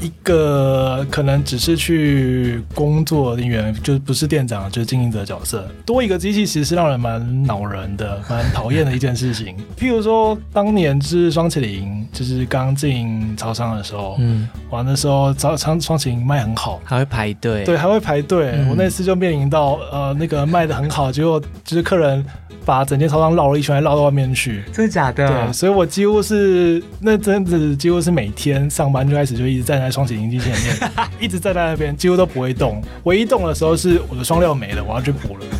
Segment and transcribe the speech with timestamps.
[0.00, 9.56] 一个可能只是去工作人员，就不是店长，就是经营者角色，多一个机器，其实是让人蛮恼人的，蛮讨厌的一件事情。
[9.78, 18.52] 譬如说，当年是双麒麟，就是刚进超商的时候，嗯，玩的时候，超商双麒麟卖很好，还会排队，对，还会排队。
[18.68, 22.24] 我那次就面临到，呃，那个卖的很好，结果就是客人。
[22.64, 24.62] 把整间超商绕了一圈，绕到外面去。
[24.74, 25.26] 真的假的？
[25.26, 30.76] 对，所以我几乎是那阵子，几乎是每天上班就开始就一直站在双擎机前面，
[31.20, 32.82] 一直站在那边，几乎都不会动。
[33.04, 35.44] 唯一动的时候是我的双料没了，我要去补了。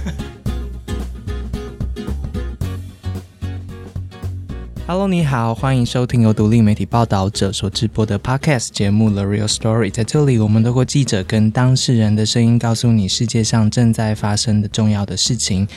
[4.86, 9.88] Hello，你好，欢迎收听由独立媒体报道者所直播的 Podcast 节目《The Real Story》。
[9.90, 15.68] 在这里，我们透过记者跟当事人的声音，告诉你世界上正在发生的重要的事情。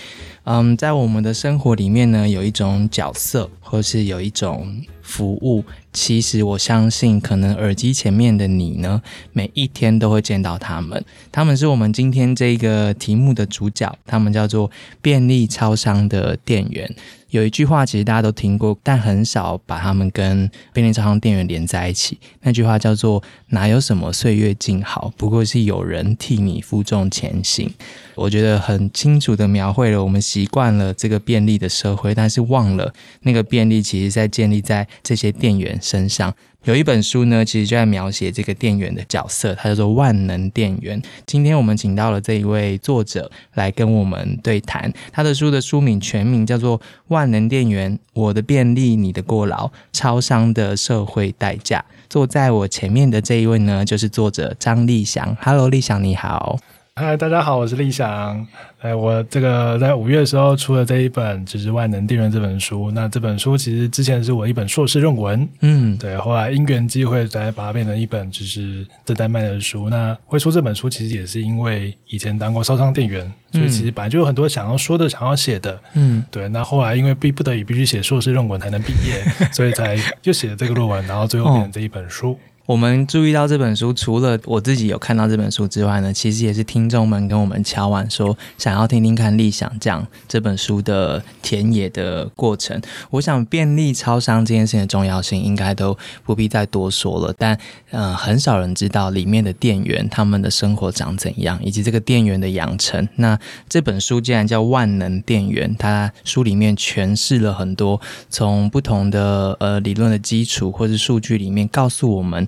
[0.44, 5.64] 嗯，在我们的生活里面呢，有一种角色，或是有一种服务。
[5.94, 9.02] 其实我相信，可能耳机前面的你呢，
[9.34, 11.04] 每一天都会见到他们。
[11.32, 16.96] 他们是我们今天这个题目的主角，他们叫做便利超商的店员。
[17.30, 22.18] 有一句话，其实大家都听过，但很少把他们跟便利超商店员连在一起。
[22.42, 27.70] 那句话叫做“哪有什么岁月静好，不过是有人替你负重前行”。
[28.16, 32.94] 我觉得很清楚的描绘了我们习惯了这个便利的社会，但是忘了
[33.24, 36.34] 那个便利其实在建立在这些店员身上。
[36.64, 41.02] 有一本书呢，其实就在描写这个店员的角色，它叫做《万能店员》。
[41.26, 44.94] 今天我们请到了这一位作者来跟我们对谈。
[45.12, 51.84] 他的书的书名全名叫做《万能店员：我的便利，你的过劳，超商的社会代价》。
[52.08, 55.36] 坐在我前面的这一位呢，就是作者张立祥。
[55.42, 56.60] Hello，立祥，你好。
[57.02, 58.46] 嗨，大家好，我是立翔。
[58.80, 62.92] 哎，我这个在五月的时候出了这一本就是《万能电源》这本书。
[62.92, 66.16] 那这本书其实之前是我一本硕士论文，嗯，对。
[66.18, 69.90] 后来因缘机会，才把它变成一本就是正在卖的书。
[69.90, 76.48] 那会出这本书，其实也是因为以前当过烧伤店员，所以其实本来就有很多想要说的、想要写的，嗯，对。
[76.50, 82.38] 那后来因为逼不得已必须写硕士论文才能毕业， 所以才就写了这个论文，然后最后变成这一本书。
[82.72, 92.82] 我们注意到这本书，除了我自己有看到这本书之外呢，其实也是听众们跟我们敲完说，想要听听看立想讲这本书的田野的过程。
[93.10, 97.36] 我想便利超商这件事情的重要性，应该都不必再多说了。
[97.38, 97.60] 但
[97.90, 103.06] 呃，很少人知道里面的店员他们的生活长怎样，以及这个店员的养成。
[103.18, 108.00] 那这本书既然叫万能店员，它书里面诠释了很多
[108.30, 112.48] 从不同的呃理论的基础或是数据里面告诉我们。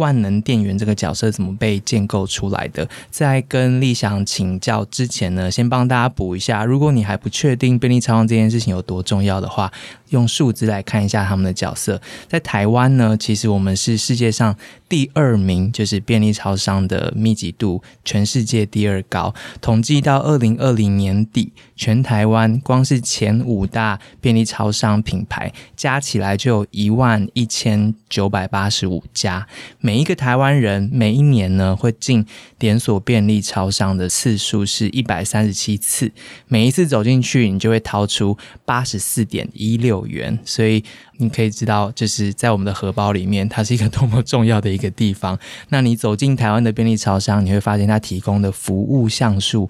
[0.00, 2.88] 万能店员这个角色怎么被建构出来的？
[3.10, 6.64] 在跟立祥请教之前呢，先帮大家补一下。
[6.64, 9.70] 如果你还不确定便利超商这件事情有多重要的话，
[10.08, 12.00] 用数字来看一下他们的角色。
[12.26, 14.56] 在台湾呢，其实我们是世界上
[14.88, 19.34] 第二名，就是便利超商的密集度，全世界第二高。
[19.60, 29.46] 统计到二零二零年底，全台湾光是前五大便利超商品牌加起来就有一万一千九百八十五家。
[29.80, 32.24] 每每一个台湾人每一年呢会进
[32.60, 36.12] 连锁便利超商的次数是一百三十七次，
[36.46, 40.84] 每一次走进去你就会掏出八十四点一六元，所以
[41.16, 45.36] 你可以知道就是在我们的荷包里面，它是一个多么重要的一个地方。
[45.70, 49.68] 那你走进台湾的便利超商，你会发现它提供的服务项数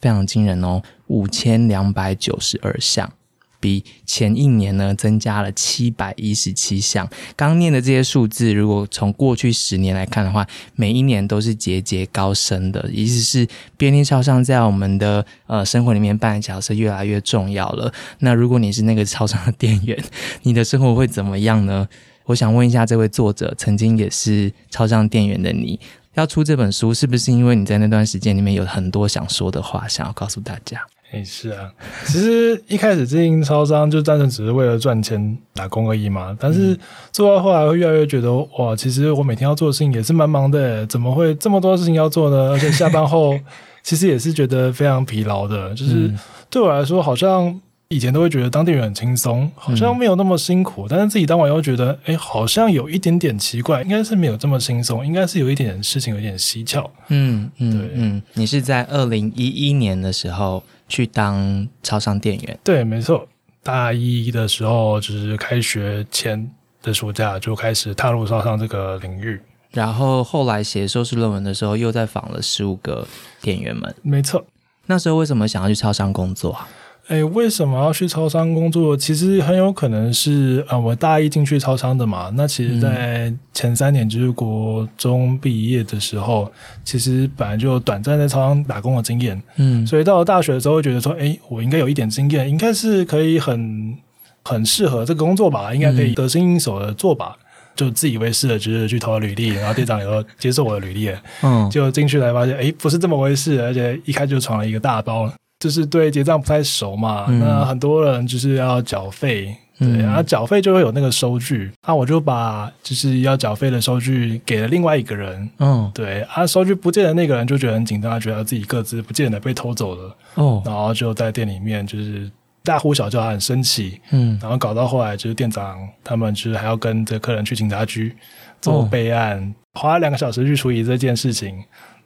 [0.00, 3.12] 非常惊人哦，五千两百九十二项。
[3.60, 7.08] 比前一年呢增加了七百一十七项。
[7.36, 12.90] 刚念的这些数字，如果从过去十年来看的话，每一年都是节节高升的。
[12.90, 17.92] 意思是便利超商在我们的呃生活里面扮演角色越来越重要了。
[18.18, 20.02] 那如果你是那个超商的店员，
[20.42, 21.86] 你的生活会怎么样呢？
[22.26, 25.80] 我想问一下这位作者，曾经也是超商店员的你，
[26.14, 30.80] 要出这本书，是不是因为你在那段时间里面有很多想说的话，想要告诉大家？
[31.12, 31.68] 哎，是啊，
[32.06, 36.36] 其实一开始经营超商就单纯只是为了赚钱打工而已嘛。
[36.38, 36.78] 但是
[37.10, 42.50] 做到后来会越来越觉得，哇，其实我每天要做的事情也是蛮忙的，怎么会这么多事情要做呢？
[42.52, 43.36] 而且下班后
[43.82, 45.74] 其实也是觉得非常疲劳的。
[45.74, 46.08] 就是
[46.48, 47.60] 对我来说，好像
[47.90, 50.86] 以前都会觉得当店员很轻松，好像没有那么辛苦。
[50.88, 56.90] 但是自己当完又觉得，哎，好像有一点点奇怪，应该是没有这么轻松，应该是有一点事情有点蹊跷。
[57.08, 60.62] 嗯嗯，对，嗯，你是在二零一一年的时候。
[60.90, 63.24] 去当超商店员，对，没错。
[63.62, 66.50] 大一的时候，就是开学前
[66.82, 69.40] 的暑假就开始踏入超商这个领域。
[69.70, 73.06] 然后后来写硕士论文的时候，又在访了十五个
[73.40, 73.94] 店员们。
[74.02, 74.44] 没错。
[74.86, 76.68] 那时候为什么想要去超商工作啊？
[77.10, 78.96] 哎，为什么要去超商工作？
[78.96, 82.30] 其实很有可能是啊，我大一进去超商的嘛。
[82.36, 86.48] 那其实，在前三年就是国中毕业的时候，
[86.84, 89.42] 其实本来就短暂在超商打工的经验。
[89.56, 93.96] 嗯，所以到了大学的时候，会觉得说，哎，我应该有一点经验，应该是可以很
[94.44, 97.36] 很适合这个工作吧，应该可以得心应手的做吧。
[97.74, 101.10] 就自以为是的，就是去投了履历，然后店长也接受我的履历，
[101.42, 105.32] 嗯，就进去才发现，哎，不是这么回事，而且一开就闯了一个大包。
[105.60, 122.30] 就是对结账不太熟嘛，那很多人就是要缴费，对，然后缴费就会有那个收据，那我就把就是要缴费的收据给了另外一个人，嗯，对，啊，收据不见的那个人就觉得很紧张，他觉得自己各自不见了，被偷走了，哦，然后就在店里面就是
[122.64, 128.16] 大呼小叫，很生气，嗯，然后搞到后来就是店长他们就是还要跟这客人去警察局
[128.62, 131.62] 做备案，花了两个小时去处理这件事情，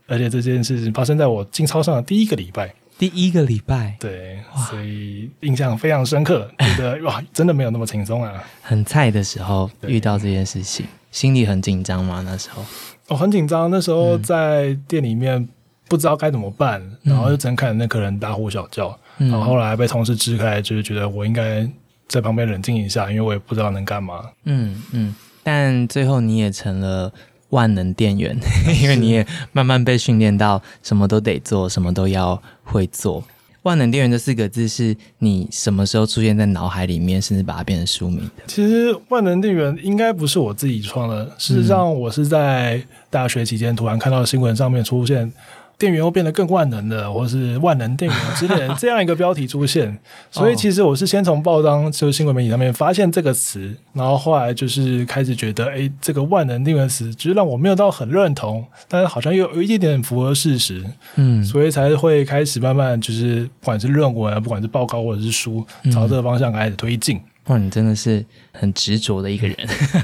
[0.09, 2.75] 而且这件事情发生在我进超商的第一个礼拜。
[2.97, 4.39] 第一个礼拜，对，
[4.71, 8.33] 所以印象非常深刻， 觉得哇，真的没有那么轻松啊。
[8.63, 12.23] 很菜的时候遇到这件事情，心里很紧张吗？
[12.25, 12.65] 那时候
[13.09, 15.49] 我很紧张，那时候在店里面
[15.89, 21.69] 不知道该怎么办，然后就只能看着那客人大呼小叫，然后后来被同事支开，就是觉得我应该
[22.07, 24.25] 在旁边冷静一下，因为我也不知道能干嘛。
[24.45, 27.13] 嗯嗯，但最后你也成了。
[27.55, 28.37] 万能店员，
[28.83, 33.23] 因为你也慢慢被训练到什么都得做，什么都要会做。
[33.63, 38.43] 万能店员这四个字是你什么时候出现在脑海里面，甚至把它变成书名的？
[38.49, 45.33] 其实万能店员应该不是我自己创的，事实上我是在大学期间突然看到新闻上面出现。
[45.79, 49.99] 店员又变得更万能的，或是万能店员之类这样一个标题出现，
[50.31, 60.85] 所以其实我是先从报章就是新闻媒体上面发现这个词，然后后来就是开始觉得，哎，这个万能店员词，其实让我没有到很认同，但是好像又有一点点符合事实，
[61.17, 67.21] 嗯，所以才会开始慢慢就是不管是论文啊，不管是报告或者是书，朝这个方向开始推进。
[67.49, 68.25] 哇，你真的是
[68.55, 69.57] 很执着的一个人。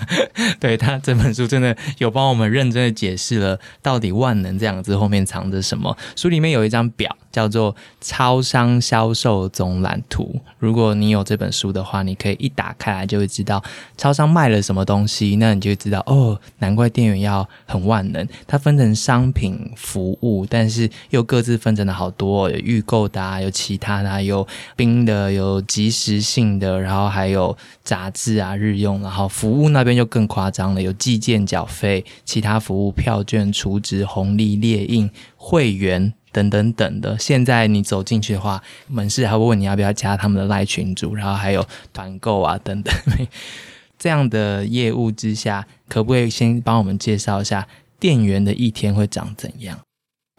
[0.60, 5.96] 对他这本书真的有帮我们认真的解释了到底“万能”这两个字后面藏着什么。
[6.16, 7.16] 书里面有一张表。
[7.32, 10.34] 叫做超商销售总览图。
[10.58, 13.62] 如果你有这本书的话，你可以一打开来就会知道
[13.96, 18.26] 超商卖了什么东西，那你就知道哦，难怪店员要很万能。
[18.48, 24.44] 它分成商品、服务，但是又各自分成了好多，有预购的，有其他的，有
[24.74, 27.56] 冰的，有即时性的，然后还有
[27.90, 36.12] 杂志啊、日用，然后服务那边就更夸张了，有寄件缴费、其他服务、票券、储值、红利、列印、会员。
[36.32, 42.94] 等等等的，现在你走进去的话，门市还会问你要不要加他们的赖群组，然后还有团购啊等等。
[43.98, 47.66] 这样的业务之下，可不可以先帮我们介绍一下
[47.98, 49.76] 店员的一天会长怎样？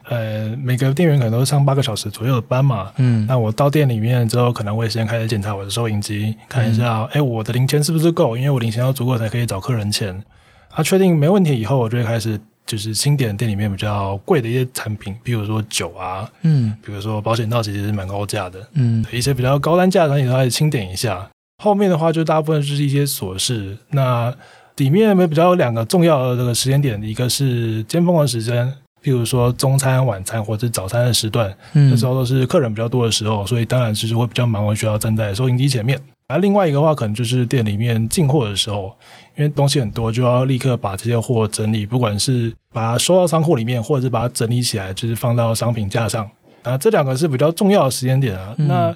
[0.08, 2.92] 呃，每个店员可能都是上八个小时左右的班嘛。
[2.96, 8.36] 嗯，那我到店里面之后，可能会先开始检查我的收银机，看一下，哎，我的零钱是不是够？
[8.36, 10.22] 因为我零钱要足够才可以找客人钱。
[10.70, 12.40] 啊，确定没问题以后，我就会开始。
[12.64, 21.28] 就是清点店里面比较贵的一些产品，比如说酒啊，嗯，比如说保险套，其实是蛮高价的，嗯，一些比较高单价的产品都开始清点一下。
[21.60, 23.76] 后面的话就大部分就是一些琐事。
[23.90, 24.32] 那
[24.76, 28.72] 里面比较有两个重要的这个时间点，一个是尖峰的时间，
[29.02, 35.98] 譬如说中餐、晚餐或者早餐的时段，那时候都是客人比较多的时候，所以当然就是会比较忙，会需要站在收银机前面。
[36.28, 38.94] 而另外一个话，可能就是店里面进货的时候。
[39.34, 46.30] 因为东西很多，就要立刻把这些货整理，不管是把它收到仓库里面，或者是把它整理起来，就是放到商品架上。
[46.62, 48.54] 啊，这两个是比较重要的时间点啊。
[48.58, 48.94] 那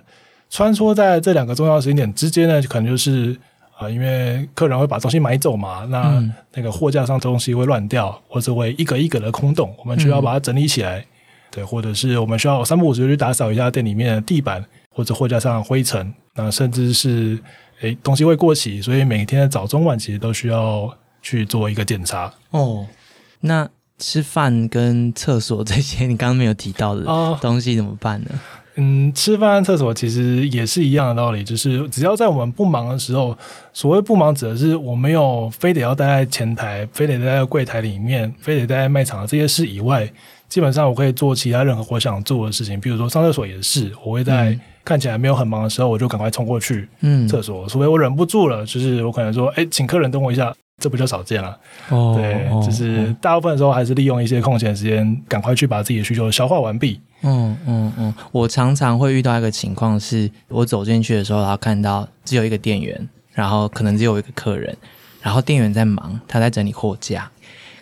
[0.50, 3.35] 穿梭在这两个重要时间点之间呢，可能就是
[3.76, 6.23] 啊，因为客人会把东西买走嘛，那
[6.54, 11.04] 那个货架上东西会乱掉，或者会一格一格的空洞，我们需要把它整理起来。
[11.50, 17.38] 对，或者是我们需要三不五时去打扫一下店里面的地板，或者货架上灰尘，那甚至是。
[17.83, 20.90] 诶，东西会过期，所以每天的早中晚其实都需要
[21.21, 22.33] 去做一个检查。
[22.49, 22.87] 哦，
[23.40, 23.68] 那
[23.99, 27.04] 吃饭跟厕所这些你刚刚没有提到的
[27.38, 28.30] 东西怎么办呢？
[28.76, 33.37] 嗯，吃饭、厕所其实也是一样的道理，就是只要在我们不忙的时候，
[33.73, 40.09] 所谓不忙指的是我没有非得要待在前台，非得待在柜台里面，非得待在卖场的这些事以外，
[40.49, 44.59] 基本上我可以做其他任何我想做的事情，比如说上厕所也是，我会在。
[44.87, 46.88] 看起来没有很忙的时候，我就赶快冲过去
[47.28, 47.66] 厕所。
[47.68, 51.59] 除非我忍不住了，就是我可能说：“哎，请客人等我一下。”这比较少见了。
[51.88, 57.00] 哦，对，就是大部分的时候还是利用一些空闲时间，赶快去把自己的需求消化完毕。
[57.23, 58.14] 嗯嗯嗯。
[58.30, 64.76] 我常常会遇到一个情况，是我走进去的时候，然后看到只有一个店员，然后可能只有一个客人，
[65.23, 67.30] 然后店员在忙，他在整理货架。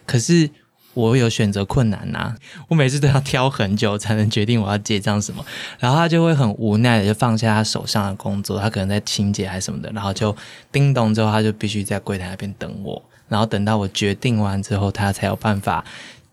[0.06, 0.48] 可是
[0.94, 2.34] 我有选择困难呐、
[2.68, 5.44] 我每次都要挑很久才能决定我要结账什么，
[5.78, 10.34] 然后他就会很无奈的就放下他手上的工作，他可能在清洁还是什么的，然后就
[10.72, 15.84] 叮咚之后他就必须在柜台那边等我，然后等到我决定完之后，他才有办法。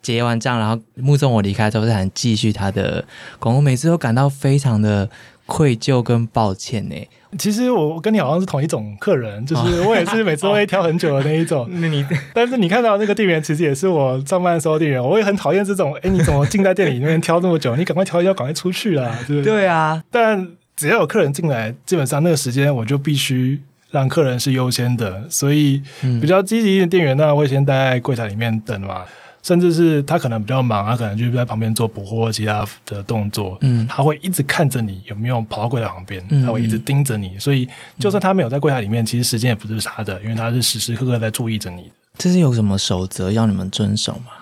[0.01, 3.05] 结完账，然后目送我离开之后，才能继续他的
[3.37, 3.57] 工作。
[3.57, 5.07] 我每次都感到非常的
[5.45, 6.95] 愧疚跟抱歉呢。
[7.37, 11.67] 其实我我跟你好像是同一种客人，就是我也是每次都会挑很久的那一种。
[11.79, 17.75] 那你 但是你看到那个店员，其实也是我上班的时候店员，我也很讨厌这种，哎，你怎么进在店里面挑这么久？
[17.75, 19.53] 你赶快挑一挑，赶快出去啦，对不对？
[19.53, 23.61] 对啊，但只要有客人进来，基本上那个时间我就必须
[23.91, 25.81] 让客人是优先的，所以
[26.19, 29.03] 比较积极的店员那，会先待在柜台里面等嘛。
[29.43, 37.67] 甚至是他可能比较忙，他可能就在旁边做补货其他的动作，嗯他会一直看着你有没有跑到柜台旁边，嗯他会一直盯着你，所以
[37.99, 41.91] 就算他没有在柜台里面，其实时间也不是他的，因为他是时时刻刻在注意着你。
[42.17, 44.33] 这是有什么守则要你们遵守吗？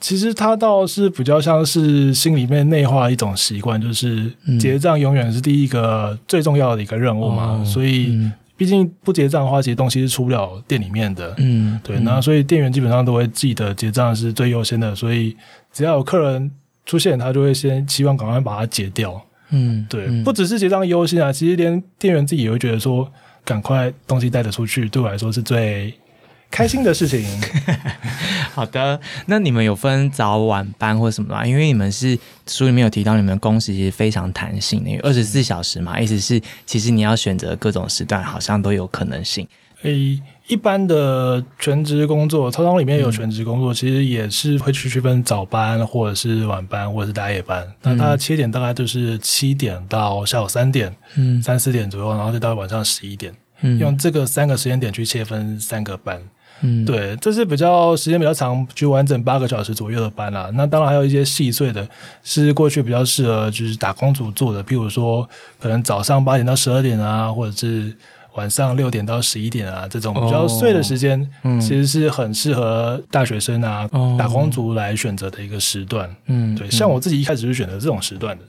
[0.00, 11.32] 其实他倒是比较像是心里面内化一种习惯，就是嗯结账永远是第一个最重要的一个任务嘛，哦所以嗯毕竟不结账的话，其实东西是出不了店里面的。
[11.38, 15.36] 嗯，对，那所以店员基本上都会记得结账是最优先的，所以
[15.72, 16.50] 只要有客人
[16.84, 19.18] 出现，他就会先希望赶快把它结掉。
[19.50, 23.08] 嗯，对，嗯不只是结账优先啊，其实连店员自己也会觉得说，
[23.44, 25.94] 赶快东西带得出去，对我来说是最
[26.50, 27.24] 开心的事情。
[28.54, 31.46] 好的，那你们有分早晚班或什么吗？
[31.46, 39.46] 因为你们是书里面有提到，你们工时其实非常弹性的，因为二十四小时嘛，意思是其实你要选择各种时段，好像都有可能性。
[39.82, 47.64] 诶，一般的全职工作，操场里面有全职工作，其实也是会去区分早班或者是晚班或者是大夜班。
[47.82, 56.20] 那它的切点大概就是七点到下午三点、嗯三四点左右，然后再到晚上十一点，嗯用这个三个时间点去切分三个班。
[56.62, 61.86] 嗯，对，这是比较时间比较长，就完整八个小时左右的班啦、那当然还有一些细碎的，
[62.22, 65.28] 是过去比较适合就是打工族做的，譬如说
[65.60, 67.94] 可能早上八点到十二点啊，或者是
[68.34, 71.60] 晚上六点到十一点啊，这种比较碎的时间，嗯。
[71.60, 74.16] 其实是很适合大学生啊、哦。
[74.18, 76.08] 打工族来选择的一个时段。
[76.26, 78.44] 嗯，对，像我自己一开始是选择这种时段的。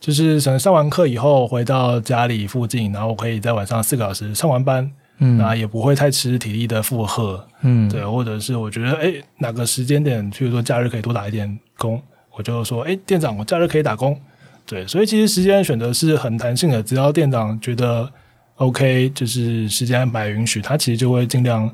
[0.00, 5.38] 就是可能上完课以后回到家里附近，然后我可以在晚上四个小时上完班，嗯。
[5.38, 7.88] 那也不会太吃体力的负荷，嗯。
[7.88, 12.00] 对，或者是我觉得哎哪个时间点，譬如说假日可以多打一点工，
[12.36, 14.18] 我就说哎店长，我假日可以打工，
[14.66, 18.10] 对，所以其实时间选择是很弹性的，只要店长觉得
[18.56, 21.72] OK，就是时间安排允许，他其实就会尽量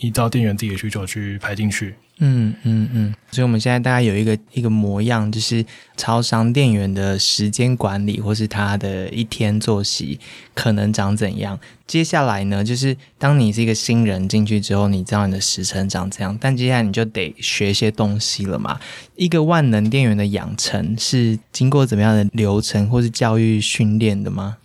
[0.00, 1.94] 依照店员自己的需求去排进去。
[2.22, 5.64] 嗯嗯嗯，所以我们现在大概有一个一个模样，就是
[5.96, 10.20] 超商店员的时间管理，或是他的一天作息
[10.52, 11.58] 可能长怎样。
[11.86, 18.78] 接下来呢，就是当你是一个新人进去之后，你知道你的时辰长怎样，但接下来你就得学些东西了嘛。
[19.16, 24.58] 一个万能店员的养成是经过怎么样的流程或是教育训练的吗？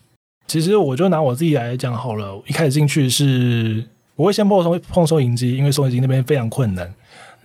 [0.45, 3.85] 其实我就拿我自己来讲好了，一开始进去是
[4.15, 6.91] 我会先碰收碰收银机，因为收银机那边非常困难。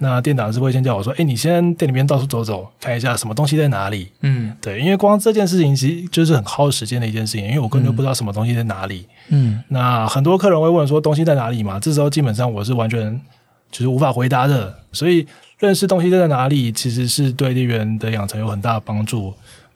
[0.03, 9.07] 那店长是会先叫我说：“哎，你先店里面到处走走，看一下什么东西在哪里。”嗯对，因为光这件事情其实就是很耗时间的一件事情，因为我根本就不知道什么东西在哪里。
[9.29, 11.79] 嗯那很多客人会问说东西在哪里嘛？
[11.79, 13.21] 这时候基本上我是完全
[13.71, 15.27] 就是无法回答的，所以
[15.59, 19.35] 认识东西在哪里，其实是对店员的养成有很大的帮助。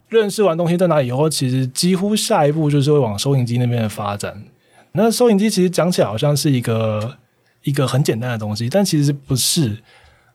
[0.09, 4.43] 认识完东西在哪里以后，其实几乎下一步就是会往收银机那边的发展。
[4.97, 7.17] 那收银机其实讲起来好像是一个
[7.65, 9.77] 一个很简单的东西，但其实不是。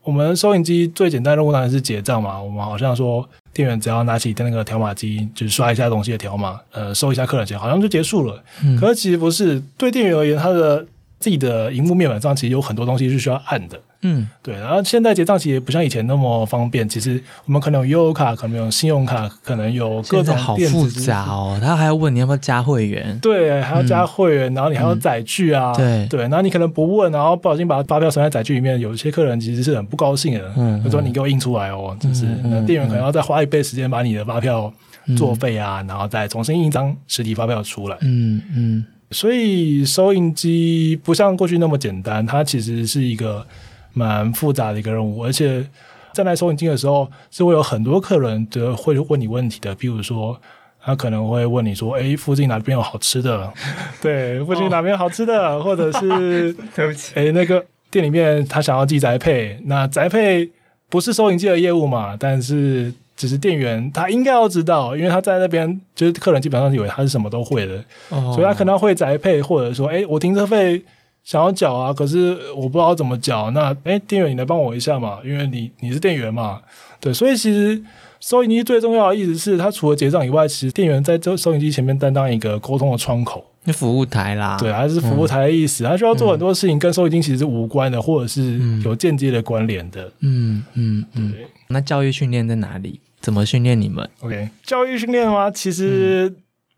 [0.03, 2.41] 我们收银机最简单的任务当然是结账嘛。
[2.41, 8.43] 我们好像说，店员只要拿起那个条码机，就是刷一下东西的条码，呃，收一下客人钱，好像就结束了。
[8.63, 10.85] 嗯可是其实不是，对店员而言，他的
[11.19, 13.79] 自己的荧幕面板上其实有很多东西是需要按的。
[14.01, 16.87] 嗯对，然后现在结账其实也不像以前那么方便。
[16.87, 21.25] 其实我们可能有悠游卡，可能有信用卡，可能有各种好复杂。
[21.25, 23.17] 哦，他还要问你要不要加会员。
[23.19, 32.25] 对，还要加会员，然后你还要载具啊，对对，然后你可能不问，然后不小心把发票存在载具里面，有一些客人其实是很不高兴的，嗯就说你给我印出来哦，就是
[32.65, 34.71] 店员可能要再花一倍时间把你的发票
[35.07, 37.97] 嗯作废啊，然后再重新印一张实体发票出来。
[38.01, 43.43] 嗯嗯所以收银机不像过去那么简单，它其实是一个
[43.99, 45.65] 蛮复杂的一个任务，而且
[46.13, 50.39] 在来收银机的时候，是会有很多客人的会问你问题的，比如说。
[50.81, 53.51] 他可能会问你说：“哎，附近哪边有好吃的？
[54.01, 57.11] 对，附近哪边有好吃的，或者是 对不起。
[57.15, 60.49] 哎，那个店里面他想要寄宅配，那宅配
[60.87, 62.15] 不是收银机的业务嘛？
[62.17, 70.81] 但是只是店员他应该要知道，因为他在那边，就是客人基本上以为他是什么都会的，哦所以他可能会宅配，或者说，哎，我停车费
[71.29, 73.51] 想要缴啊，可是我不知道怎么缴。
[73.51, 76.59] 那哎，店员你来帮我一下嘛，因为你你是店员嘛，
[76.99, 77.79] 对，所以其实
[78.19, 83.45] 收银机最重要的意思是，它除了结账以外，其实店员在这收银机前面担当一个沟通的窗口。
[83.65, 90.11] 那服务台啦，对，还是服务台的意思，他需要做很多事情，跟收银机其实是无关的，或者是有间接的关联的。
[90.21, 91.35] 嗯嗯嗯。
[91.67, 92.99] 那教育训练在哪里？
[93.21, 95.51] 怎么训练你们？OK，教育训练吗？
[95.51, 96.33] 其实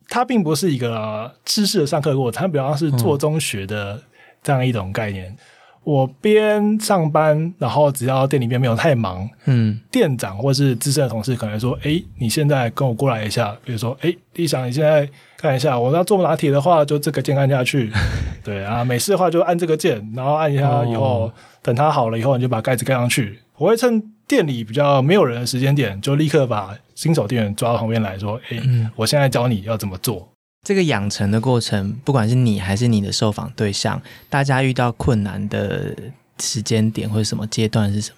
[0.09, 4.01] 它并不是一个知识的上课过程，它比较是做中学的
[4.43, 5.35] 这样一种概念。
[5.83, 17.91] 我边上班，然后只要店里面没有太忙，嗯，店长或是资深的同事可能说：“哎，你现在跟我过来一下。”比如说：“哎，李想，你现在看一下，我要做拿铁的话，就这个键按下去。
[18.45, 21.33] 对啊，美式的话就按这个键，然后按一下以后，
[21.63, 23.39] 等它好了以后，你就把盖子盖上去。
[23.57, 28.61] 我会趁店里比较没有人的时间点，就立刻把新手店员抓到旁边来说：‘哎，
[28.95, 30.29] 我现在教你要怎么做。’
[30.63, 33.99] 这个养成的过程，不管是你还是你的受访对象，
[34.29, 35.95] 大家遇到困难的
[36.39, 38.17] 时间点或者什么阶段是什么？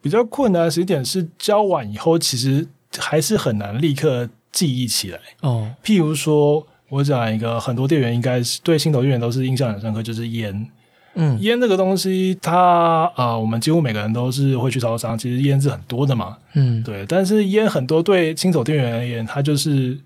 [0.00, 5.20] 比较困难的时间点是教完以后，其实还是很难立刻记忆起来。
[5.42, 10.66] 哦，譬如说，我讲一个很多店员应该是对新手店员都是印象很深刻，就是烟。
[11.14, 16.38] 嗯，烟这个东西，它啊，我们几乎每个人都是会去超商，其实烟是很多的嘛。
[16.54, 17.04] 嗯，对。
[17.06, 19.98] 但是烟很多对新手店员而言，它就是。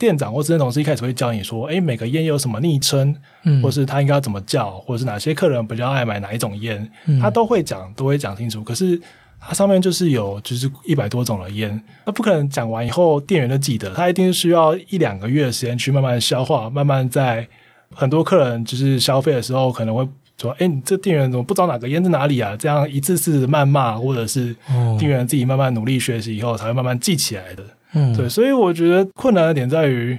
[0.00, 3.14] 店长或资深同事一开始会教你说：“哎，每个烟有什么昵称，
[3.62, 6.90] 或是他应该要怎么叫，或者是哪些客人比较爱买哪一种烟，
[7.20, 8.64] 他都会讲，都会讲清楚。
[8.64, 8.98] 可是
[9.38, 17.46] 它上面就是有就是一百多种的烟，那不可能讲完以后店员就记得，他一定需要一两个月的时间去慢慢消化，慢慢在
[17.94, 20.08] 很多客人就是消费的时候可能会
[20.40, 24.56] 说：‘哎，你这店员怎么不知道哪个烟在哪里啊？’这样一次次谩骂，或者是
[24.98, 30.18] 店员自己慢慢努力学习以后，才会慢慢记起来的。”嗯，对，所以我觉得困难的点在于，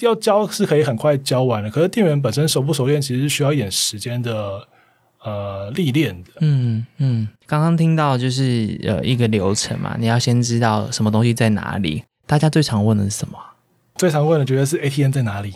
[0.00, 4.66] 要教是可以很快教完的，可是店员本身熟不熟练，其实是需要一点时间的
[5.22, 6.30] 呃历练的。
[6.40, 13.38] 嗯嗯，刚刚听到就是呃一个流程嘛，你要先知道什么东西在哪里，大家最常问的是什么？
[13.96, 15.54] 最常问的觉得是 ATM 在哪里，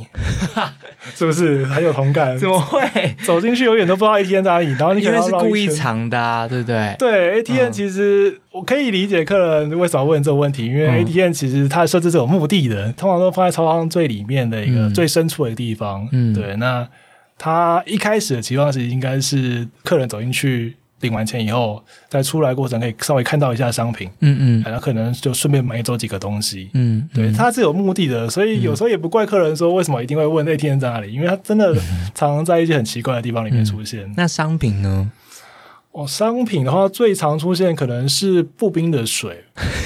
[1.14, 2.38] 是不是很有同感？
[2.38, 2.80] 怎么会
[3.25, 4.71] 走进去永远都不知道 ATM 在哪里？
[4.78, 6.95] 然后你可能是故意藏的，对不对？
[6.99, 16.08] 对 ATM 其实我可以理解客人为什么问这个问题，因为 ATM 其实它的设置是有目的的，通常都放在超商最里面的一个最深处的地方。
[16.13, 16.54] 嗯，对。
[16.56, 16.86] 那
[17.36, 20.76] 它一开始的期望是应该是客人走进去。
[21.00, 31.75] 领完钱以后，在出来过程可以稍微看到一下商品，嗯嗯，然后可能就顺便买走几个东西，嗯，对，他是有目的的，所以有时候也不怪客人说为什么一定会问那天在哪里，因为他真的
[32.15, 34.13] 常常在一些很奇怪的地方里面出现。
[34.17, 35.11] 那商品呢？
[35.93, 39.43] 哦，商品的话，最常出现可能是步冰的水，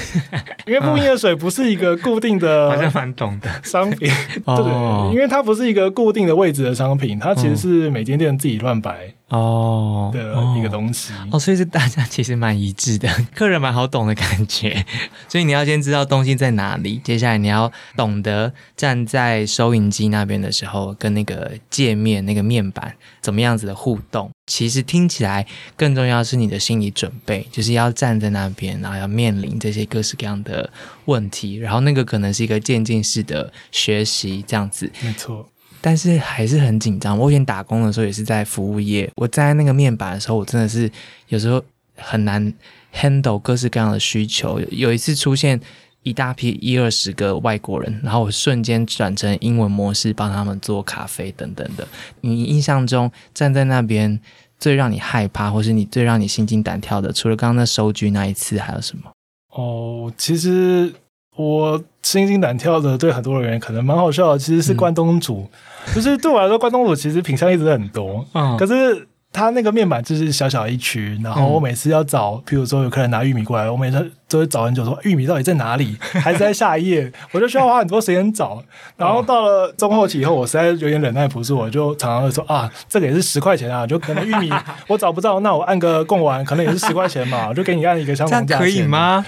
[0.67, 3.49] 因为步冰的水不是一个固定的，好像蛮懂的。
[3.63, 4.11] 商品，
[4.45, 9.15] 对，因为它不是一个固定的位置的商品，它其实是每间店自己乱摆。
[9.33, 14.85] 哦的一个东西哦，所以是大家其实蛮一致的，客人蛮好懂的感觉。
[15.27, 24.31] 所以你要先知道东西在哪里，接下来你要懂得站在收银机那边的时候，跟那个界面那个面板怎么样子的互动。
[24.47, 30.69] 其实听起来更重要是你的心理准备，就是要站在那边，然后要面临这些各式各样的
[31.07, 34.93] 问题，然后那个可能是一个渐进式的学习，这样子。
[35.01, 35.49] 没错。
[35.83, 37.19] 但是还是很紧张。
[37.19, 40.91] 我以前打工的时候也是在服务业，我站在那个面板的时候，我真的是
[41.29, 41.63] 有时候
[41.97, 42.55] 很难
[42.95, 44.61] handle 各式各样的需求。
[44.71, 45.61] 有一次出现
[46.05, 51.87] 一大批一二十个外国人，然后我瞬间转成英文模式，帮他们做咖啡等等的。
[52.21, 54.19] 你印象中站在那边
[54.59, 59.11] 最让你害怕，或是你最让你心惊胆跳的，除了刚刚那收据那一次，还有什么？
[59.51, 60.95] 哦，其实。
[61.35, 64.39] 我心惊胆跳的，对很多人可能蛮好笑的。
[64.39, 65.49] 其实是关东煮，
[65.95, 68.25] 就是对我来说，关东煮其实品相一直很多。
[68.35, 78.63] 嗯，可是它那个面板就是小小一区，然后我每次要找，譬如说有客人拿玉米过来，我每次都会找很久，说玉米到底在哪里， 还是在下一页，我就需要花很多时间找。
[78.97, 84.53] 然后到了中后期以后，我实在有点忍耐不住，我就常常会说啊，这个也是十块钱啊，就可能玉米
[84.87, 89.25] 我找不到，那我按个贡丸，可能也是十块钱嘛，我就给你按一个相同价钱，可以吗？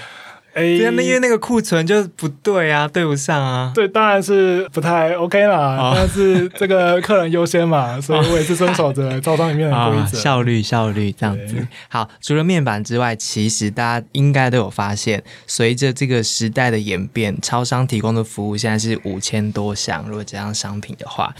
[0.55, 3.73] 哎，那因为那个库存就不对啊，对不上啊。
[3.75, 5.93] 对，当然是不太 OK 啦。
[5.93, 11.67] 但是这个客人优先嘛， 所以我也是遵守着招商里面的规则，效率效率这样子。
[11.89, 20.05] 好，除了面板之外，其实大家应该都有发现，随着这个时代的演变，超商提供的服务现在是五千多项。
[20.07, 21.35] 如果加上商品的话，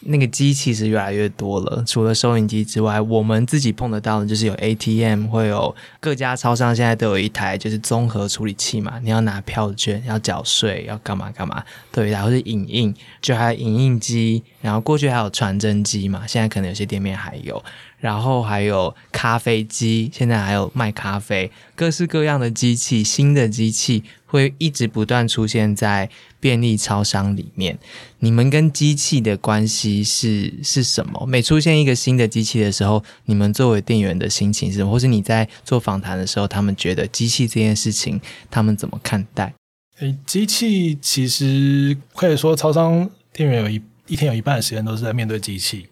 [0.00, 1.82] 那个机器是越来越多了。
[1.86, 8.98] 除了收银机之外，我们自己碰得到的，就是有 ATM，会有各家超商现在都有一台就是综合处理器嘛。
[9.02, 14.42] 你要拿票券，要缴税，要干嘛干嘛，对，然后，是影印，就还有影印机。
[14.60, 17.62] 然后过去还有传真机嘛，现在可能有些店面还有。
[17.98, 27.78] 然后还有咖啡机，现在还有卖咖啡，各式各样的机器，新的机器会一直不断出现在便利超商里面。
[28.18, 31.26] 你们跟机器的关系是是什么？
[31.26, 34.90] 每出现一个新的机器的时候，你们作为店员的心情是什么？
[34.90, 39.54] 或是你在做访谈的时候，他们觉得机器这件事情，他们怎么看待？
[40.00, 45.86] 诶，机器其实可以说，超商店员有一一天有一半的时间都是在面对机器。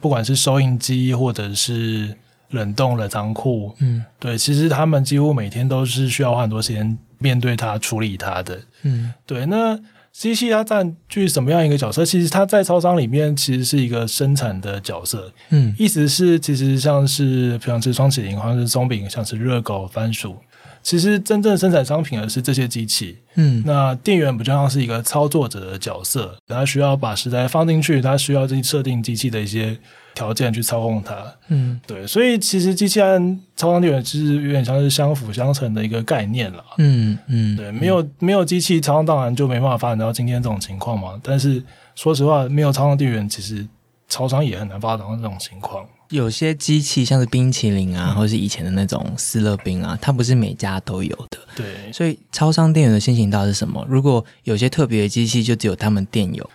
[0.00, 2.16] 不管是收银机或者是
[2.50, 9.44] 冷冻的仓库，嗯，对，其实他们几乎每天都是需要花很多时间面对它、处理它的，嗯，对。
[9.46, 9.78] 那
[10.12, 12.04] 机器它占据什么样一个角色？
[12.04, 20.36] 其实它在超商里面其实是一个生产的角色，嗯，意思是其实像是像是双起灵，或者是松饼，像是热狗、番薯。
[20.82, 29.76] 其实真正生产商品的是这些机器，嗯，那店员不就像是一个操作者的角色，他需要把食材放进去，他需要自己设定机器的一些
[30.14, 31.16] 条件去操控它，
[31.48, 41.20] 嗯，对，所以其实机器和超商店员其实有点像是相辅相成的一个概念了，嗯嗯，对，没有没有机器，超商当然就没办法发展到今天这种情况嘛。
[41.22, 41.62] 但是
[41.94, 43.66] 说实话，没有超商店员，其实
[44.08, 45.86] 超商也很难发展到这种情况。
[46.10, 51.38] 有些机器像是冰淇淋啊，或者是以前的那种斯乐冰啊，它不是每家都有的。
[51.54, 53.84] 对，所以超商店员的心情到底是什么？
[53.88, 56.48] 如果有些特别的机器，就只有他们店有。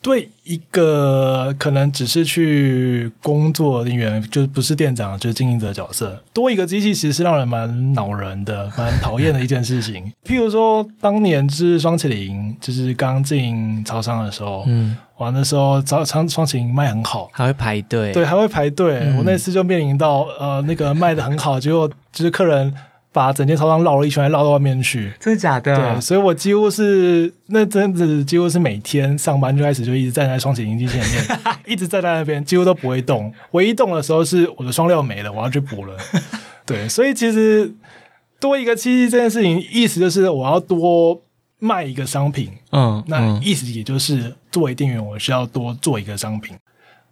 [0.00, 10.12] 对一个可能只是去工作人员，就不是店长，就是经营者角色，多一个机器其实是让人蛮恼人的，蛮讨厌的一件事情。
[10.26, 19.12] 譬如说，当年是双麒麟，就是刚进超商的时候，嗯，哇，那时候早仓双麒麟卖很好，还会排队，对，还会排队。
[19.16, 22.74] 我那次就面临到，呃，那个卖的很好，结果就是客人。
[23.14, 25.12] 把整间操商绕了一圈，绕到外面去。
[25.20, 25.76] 真的假的？
[25.76, 33.30] 对，所以我几乎是那阵子，几乎是每天上班就开始就一直站在双洗衣机前面， 一直站在那边，几乎都不会动。
[33.50, 35.94] 唯一动的时候是我的双料没了，我要去补了。
[36.64, 37.70] 对，所以其实
[38.40, 41.20] 多一个七夕这件事情，意思就是我要多
[41.58, 42.50] 卖一个商品。
[42.70, 46.56] 嗯，那意思也就是作为店员，我需要多做一个商品。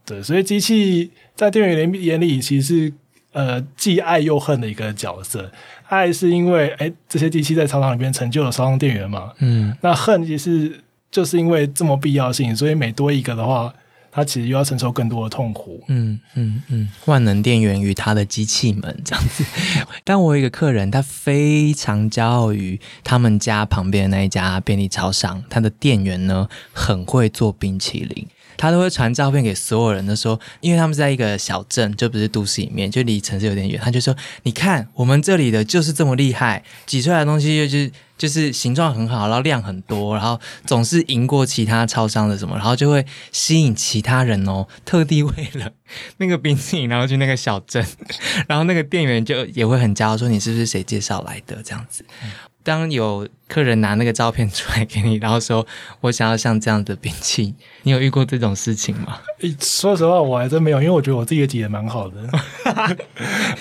[0.05, 2.92] 对，所以机器在店员眼里，其实是。
[3.33, 5.48] 呃，既爱又恨的一个角色。
[5.87, 9.33] 爱是因为，哎，这些机器在操场里面成就了双方店员嘛。
[9.38, 9.72] 嗯。
[9.83, 10.81] 那恨也是，
[11.12, 13.72] 就是因为这么必要性，所以每多一个的话，
[14.12, 15.85] 他其实又要承受更多的痛苦。
[15.88, 16.88] 嗯嗯嗯。
[17.07, 19.44] 万能店员与他的机器们这样子。
[20.05, 28.27] 但我有一个客人，他非常骄傲于他们家旁边的那一家便利超商，他的店员呢很会做冰淇淋。
[28.61, 33.81] 他都会传照片给所有人的说，因为他们在一个小镇，就不是都市里面，就离城市有点远。
[33.83, 45.73] 他就说：“你看，我们这里的就是这么厉害，挤出来的东西就是就是形状很好，然后量很多，然后总是赢过其他超商的什么，然后就会吸引其他人哦，特地为了
[46.18, 47.83] 那个冰淇淋，然后去那个小镇，
[48.46, 51.62] 然后那个店员就也会很骄傲说：你是不是谁介绍来的？
[51.62, 52.05] 这样子。”
[52.62, 55.66] 当有客人拿那个照片出来给你，然后说
[56.03, 59.18] 我想要像这样的兵器，你有遇过这种事情吗？
[59.61, 62.16] 说实话，我还真没有，因为我觉得我自己挤的蛮好的。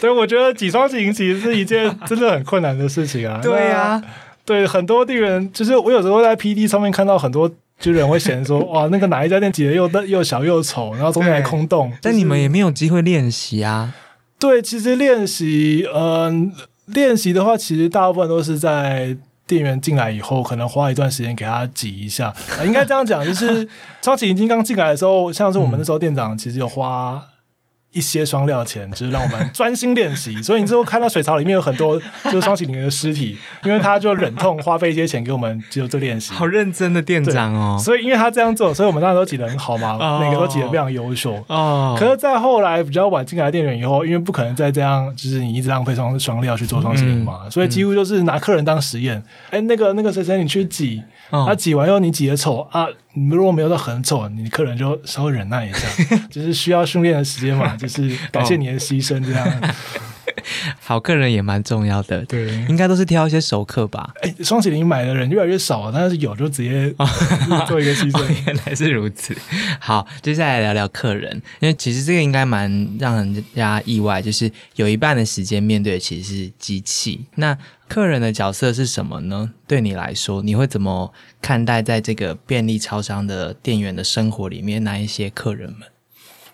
[0.02, 3.40] 对，我觉得挤双型其实是一件真的很困难的事情啊。
[3.44, 4.02] 对呀，
[4.46, 11.92] 对，很多店员就是我有时候在 P D 上面看到很多，就人会嫌说哇，那个哪一家店挤的又大又小又丑，然后中间还空洞。
[12.02, 13.94] 但你们也没有机会练习啊。
[14.38, 16.54] 对，其实练习，嗯。
[16.94, 19.16] 练习的话，其实大部分都是在
[19.48, 22.34] 店员进来以后，可能花一段时间给他挤一下。
[22.66, 23.68] 应该这样讲，就是
[24.02, 27.24] 超级金刚进来的时候，像是我们那时候店长，其实有花。
[27.92, 30.40] 一些双料钱，就是让我们专心练习。
[30.44, 36.32] 所以你之后看到水槽里面有很多就是双喜灵的尸体，因为他就忍痛花费一些钱给我们，就做练习。
[36.34, 37.78] 好认真的店长哦。
[37.80, 41.44] 所以因为他这样做，所以我们当时都挤得很好嘛，每个都挤得非常优秀。
[41.48, 41.96] 哦。
[42.00, 49.22] 可是再后来比较晚进来的店员以后，因为不可能再这样，就是你一直浪费双双料去做双喜灵嘛，所以几乎就是拿客人当实验。
[49.50, 51.02] 哎，那个那个谁谁，你去挤。
[51.32, 52.88] 他挤完以后，你挤的丑啊！
[53.14, 55.88] 你如果没有到很丑，你客人就稍微忍耐一下，
[56.30, 59.48] 就是需要训练的时间嘛，就是感谢你的牺牲这样。
[60.80, 64.14] 好客人也蛮重要的，对，应该都是挑一些熟客吧。
[64.22, 66.90] 哎，双喜林买的人越来越少，但是有就直接
[67.68, 68.26] 做一个牺牲。
[68.46, 69.36] 原来是如此。
[69.80, 77.26] 好，接下来聊聊客人，因为其实这个应该蛮让人家意外，就是有一半的时间面对的其实是机器。
[77.36, 77.56] 那
[77.90, 79.52] 客人的角色是什么呢？
[79.68, 85.82] 对你来说，你会怎么看待在这个便利超商的店员的生活里面那一些客人们？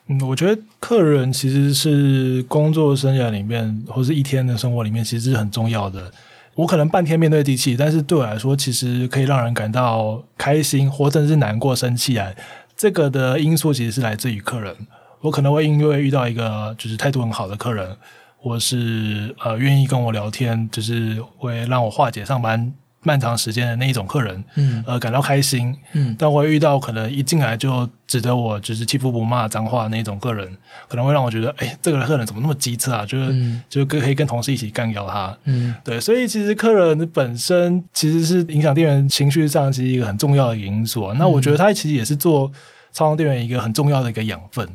[0.07, 6.09] 嗯，我觉得客人其实是工作生涯里面，或是一天的生活里面，其实是很重要的。
[6.55, 12.31] 我可能半天面对机器，但是对我来说，其实可以让人感到开心，或者是难过、生气啊。
[12.77, 14.73] 这个的因素其实是来自于客人。
[15.19, 17.97] 我可能会因为遇到一个就是态度很好的客人，
[18.45, 22.71] 或是呃愿意跟我聊天，就是会让我化解上班。
[23.07, 33.05] 漫长时间的那一种客人，嗯，呃，感到开心，嗯，但我遇到可能一进来就指责我，就是欺负不骂脏话那种客人，可能会让我觉得，哎，这个客人怎么那么机车啊？
[33.05, 41.13] 就是，就可以跟同事一起干掉他，嗯，对，所以其实客人本身其实是影响店员情绪上其实一个很重要的因素。
[41.13, 42.51] 那我觉得他其实也是做
[42.91, 44.67] 超商店员一个很重要的一个养分，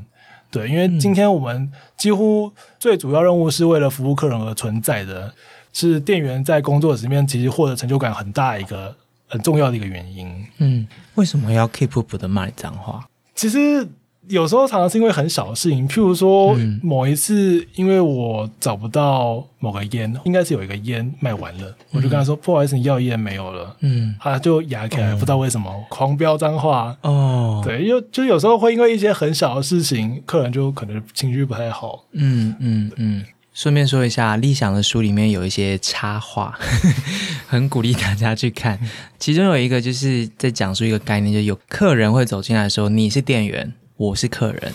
[0.51, 5.33] 对，因为今天我们几乎最主要任务是为了服务客人而存在的。
[5.73, 8.93] 是店员在工作里面其实获得成就感很大一个
[9.29, 10.45] 很重要的一个原因。
[10.59, 10.85] 嗯，
[11.15, 13.07] 为什么要 keep up 的骂脏话？
[13.37, 13.87] 其实
[14.31, 26.97] 有时候常常是因为很小的事情，譬如说某一次，因为我找不到某个烟，应该是有一个烟卖完了，我就跟他说：“不好意思，你要烟没有了。”嗯，他就哑起来，不知道为什么狂飙脏话。
[27.03, 32.05] 哦，对，因为就有时候会因为一些很小的事情，客人就可能情绪不太好。
[32.13, 33.25] 嗯嗯嗯。
[33.53, 36.57] 顺便说一下，立想的书里面有一些插画，
[37.49, 38.79] 很鼓励大家去看。
[39.19, 44.73] 其中有一个就是在讲述一个概念，就有客人会走进来说：“你是店员，我是客人。”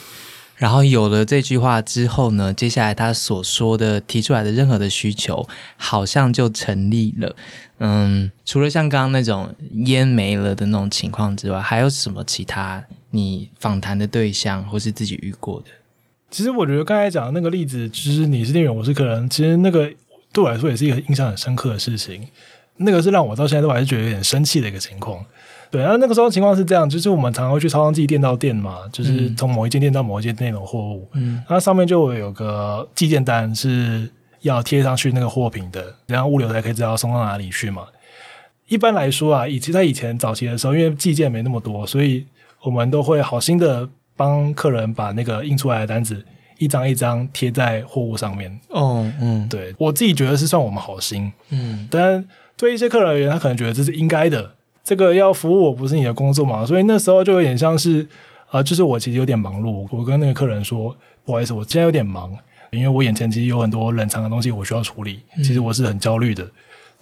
[0.56, 7.36] 然后有了这句话之后呢，接下来他所说的提出来的任何的需求，好像就成立了。
[7.80, 9.54] 嗯，除了像刚刚那种
[9.86, 15.68] 烟没了的那种情况之外，还有什么其他你访谈的对象或是自己遇过的？
[16.32, 19.30] 其实我觉得刚才讲的那个例子，其实你是店员，我是客人。
[19.30, 19.92] 其实那个
[20.32, 22.26] 对我来说也是一个印象很深刻的事情。
[22.78, 25.26] 那个是让我到现在都还是觉得有点生气的一个情况。
[25.72, 31.08] 对，然后那个时候情况是这样，就是我们常常会去超商寄电到店嘛，就是从某一间店到某一间店的货物。
[31.14, 34.10] 嗯，那上面就有个寄件单是
[34.42, 37.84] 要贴上去那个货品的，然后物流才可以知道送到哪里去嘛。
[38.68, 42.26] 一般来说啊，以及在以前早期的时候，因为寄件没那么多，所以
[42.64, 43.90] 我们都会好心的。
[44.18, 46.24] 帮客人把那个印出来的单子
[46.58, 48.58] 一张一张贴在货物上面。
[48.70, 51.30] 哦，嗯，对我自己觉得是算我们好心。
[51.50, 52.24] 嗯，但
[52.56, 54.54] 对一些客人而言，他可能觉得这是应该的。
[54.86, 56.64] 这个要服务我不是你的工作嘛？
[56.66, 58.08] 所以那时候就有点像是，
[58.52, 59.88] 啊，就是我其实有点忙碌。
[59.92, 60.96] 我跟那个客人说，
[61.26, 62.32] 不好意思，我现在有点忙，
[62.70, 65.22] 因为我眼前其实有很多冷藏的东西我需要处理。
[65.38, 66.48] 其实我是很焦虑的。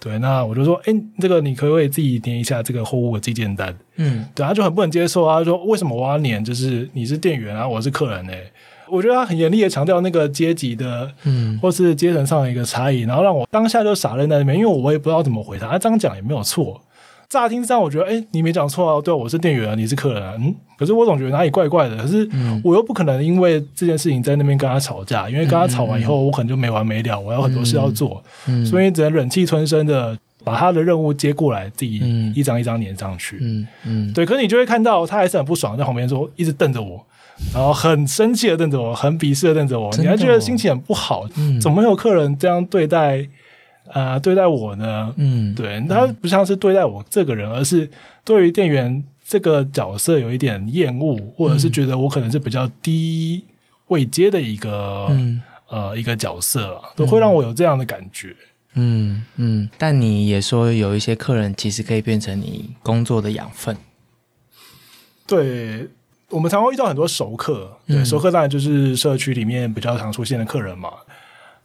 [0.00, 3.74] 对，那我就说，哎，这个你可不可以自己粘一下这个货物的寄件单？
[3.96, 6.42] 嗯，对，他就很不能接受啊，说为什么我要粘？
[6.42, 8.42] 就是你是店员啊，我是客人哎，
[8.88, 16.80] 我觉得他很严厉的强调那个阶级的，嗯，或是阶层上的一个差异，然后让我当下就傻愣在那边，因为我也不知道怎么回答，他这样讲也没有错。
[17.34, 22.28] 乍听上，我觉得，哎，你没讲错啊，对，我是店员啊，你是客人啊，嗯，可是我总觉得哪里怪怪的，可是
[22.62, 28.22] 我又不可能因为这件事情在那边跟他吵架，因为跟他吵完以后，我可能就没完没了，我有很多事要做，
[28.64, 32.00] 所以只能忍气吞声的把他的任务接过来，自己
[32.36, 37.04] 一张一张粘上去，嗯嗯，对，可是你就会看到他还是很不爽，在旁边说，一直瞪着我，
[37.52, 41.26] 然后很生气的瞪着我，很鄙视的瞪着我，你还觉得心情很不好，
[41.60, 43.26] 怎么有客人这样对待？
[43.94, 47.88] 呃，对待我呢，嗯，对他不像是对待我这个人，而是
[48.24, 53.44] 对于店员这个角色有一点厌恶，或者是觉得我可能是比较低
[53.86, 55.08] 位阶的一个
[55.68, 58.34] 呃一个角色，都会让我有这样的感觉。
[58.72, 63.76] 嗯嗯，但你也说有一些客人其实可以变成你工作的养分。
[65.24, 65.88] 对
[66.30, 70.90] 我们常常遇到很多熟客，对熟客当然就是社区里面比较常出现的客人嘛。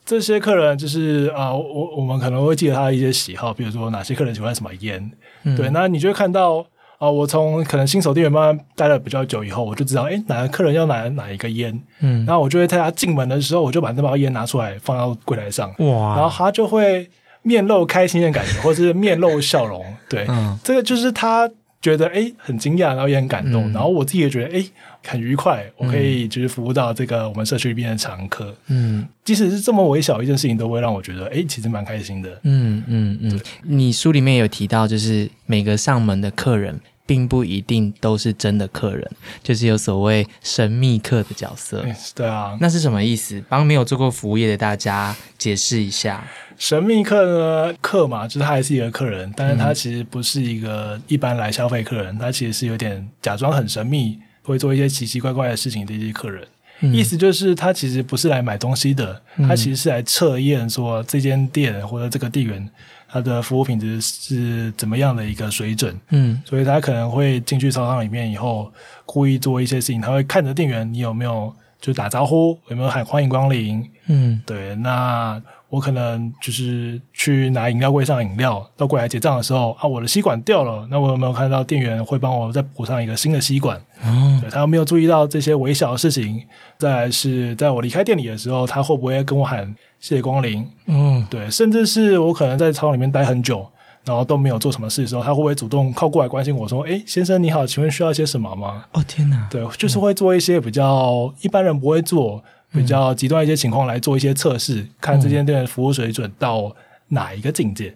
[0.09, 5.11] 这些客人就是啊，我我们可能会记得他的一些喜好，比如说哪些客人喜欢什么烟，
[5.55, 6.65] 对，那你就会看到
[6.97, 17.07] 啊，我从可能新手店员慢慢待了比较久以后，我就知道，哎，哪个客人要哪哪一个烟，嗯，然后我就会在他进门的时候，我就把那包烟拿出来放到柜台上，哇，然后他就会
[17.43, 20.25] 面露开心的感觉，或者是面露笑容，对，
[20.63, 21.47] 这个就是他。
[21.81, 24.65] 觉得哎很惊讶，然后也很感动，然后我自己也觉得哎
[25.05, 33.41] 很愉快，我可以就是服务到这个我们社区里面的常客，嗯，即使是这么微小一件事情，都会让我觉得哎其实蛮开心的，嗯嗯嗯。
[33.63, 36.79] 你书里面有提到，就是每个上门的客人。
[37.09, 41.83] 并不一定都是真的客人，就是有所谓神秘客的角色。
[42.13, 43.43] 对啊，那是什么意思？
[43.49, 46.23] 帮没有做过服务业的大家解释一下。
[46.55, 56.47] 神秘客呢，客嘛，就是他还是一个客人，但是他其实不是一个一般来消费客人，他其实是有点假装很神秘，会做一些奇奇怪怪的事情的一些客人。
[56.93, 62.69] 意思就是他其实不是来买东西的，他其实是来测验说这间店或者这个店员。
[63.11, 66.41] 它的服务品质是怎么样的一个水准，嗯。
[66.45, 68.71] 所以他可能会进去操场里面以后，
[69.05, 74.39] 故意做一些事情，他会看着店员你有没有就打招呼，有没有喊欢迎光临，嗯。
[74.45, 83.77] 对，那我可能就是去拿饮料柜上饮料，到柜台结账的时候啊，我的吸管掉了，那我有没有看到店员会帮我再补上一个新的吸管？
[84.03, 86.41] 哦对他有没有注意到这些微小的事情？
[86.77, 90.65] 再来是在我离开店里的时候，他会不会跟我喊谢谢光临？
[90.87, 93.67] 嗯对，甚至是我可能在超市里面待很久，
[94.05, 106.75] 然后都没有做什么事的时候，他会不会主动靠过来关心我说：“诶，先生你好，请问需要些什么吗哦天哪！”对，就是会做一些比较一般人不会做、比较极端一些情况来做一些测试，看这间店的服务水准到
[107.09, 107.95] 哪一个境界。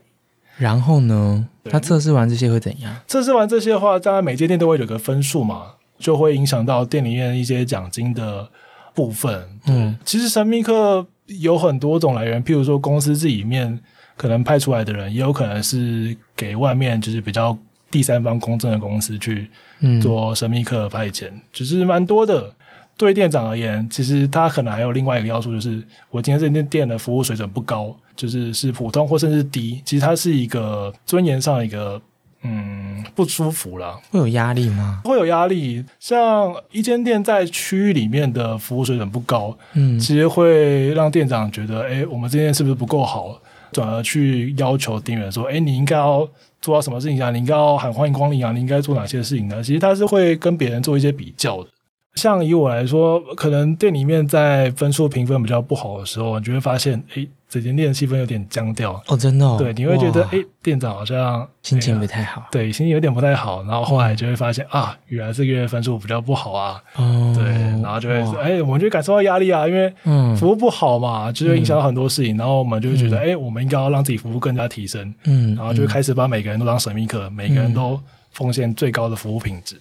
[0.58, 1.48] 然后呢？
[1.70, 2.96] 他测试完这些会怎样？
[3.08, 8.48] 测试完这些的话，当然每间店都会有个分数嘛，就会影响到店里面一些奖金的
[8.94, 9.48] 部分。
[9.66, 13.80] 嗯其实神秘客有很多种来源，譬如说公司自己里面
[14.16, 17.58] 可能派出来的人，也有可能是给外面就是比较
[17.90, 22.54] 第三方公正的公司去嗯，做神秘客派遣，只是蛮多的。
[22.96, 32.00] 对店长而言，其实他可能还有另外一个要素，就是我今天这间店的服务水准不高，就是是普通或甚至低，其实它是一个尊严上一个
[32.44, 35.02] 嗯不舒服了，会有压力吗？
[35.04, 35.84] 会有压力。
[36.00, 43.40] 像一间店在区域里面的服务水准不高，嗯其实会让店长觉得，哎，我们这件是不是不够好，
[43.72, 46.28] 转而去要求店员说，哎，你应该要
[46.62, 47.32] 做到什么事情啊？
[47.32, 48.52] 你应该要喊欢迎光临啊？
[48.52, 49.64] 你应该做哪些事情呢？
[49.64, 51.70] 其实他是会跟别人做一些比较的。
[52.16, 59.02] 像以我来说，可能店里面在分数评分比较不好的时候，你就会发现，哎，整间店的气氛有点僵掉。
[59.08, 62.48] 哦，真的、哦，对，你会觉得，哇哎，店长好像心情不太好。
[62.52, 63.64] 对，心情有点不太好。
[63.64, 66.80] 然后后来就会发现啊，原来这个月分数比较不好啊。
[66.98, 67.46] 哦，对，
[67.82, 72.38] 然后就会哎，我们就会感受到压力啊，因为嗯服务不好嘛，就会影响到很多事情。
[72.38, 78.00] 然后我们就会觉得，哎、我们应该要让自己服务更加提升，嗯，然后就会开始把每个人都当神秘客，每个人都
[78.30, 79.78] 奉献最高的服务品质。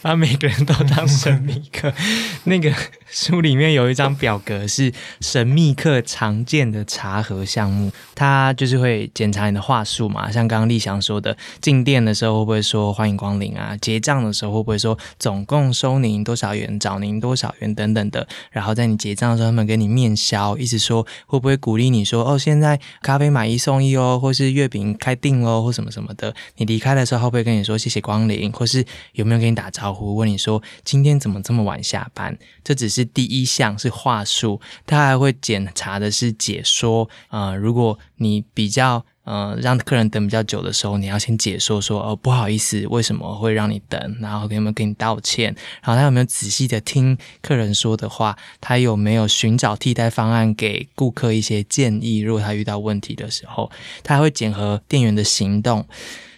[0.00, 1.92] 把每个人都当神秘客。
[2.44, 2.72] 那个
[3.10, 13.76] 书里面有一张表格是神秘客常见的查核项目，它就是会检查你的话术嘛，像刚刚立翔说的，进店的时候会不会说欢迎光临啊？
[13.80, 18.26] 结账的时候会不会说总共收您多少元，找您多少元等等的？
[18.50, 26.32] 然后在你结账的时候，他们给你面销，意思说会不会鼓励你说哦，现在咖啡买一送一哦，或是月饼开订哦，或什么什么的？
[26.56, 28.84] 你离开的时候会不会跟你说谢谢光临，或是
[29.18, 32.38] 有没有跟你打招呼，问你说今天怎么这么晚下班？
[32.62, 37.10] 这只是第一项是话术，他还会检查的是解说。
[37.30, 45.52] 呃，如果你比较呃让客人等比较久的时候，你要先解说说哦不好意思，为什么会让你等，然后有没有跟你道歉，
[45.82, 53.68] 然后他有没有仔细的听客人说的话，他有没有寻找替代方案给顾客一些建议，如果他遇到问题的时候，
[54.04, 55.88] 他还会检核店员的行动，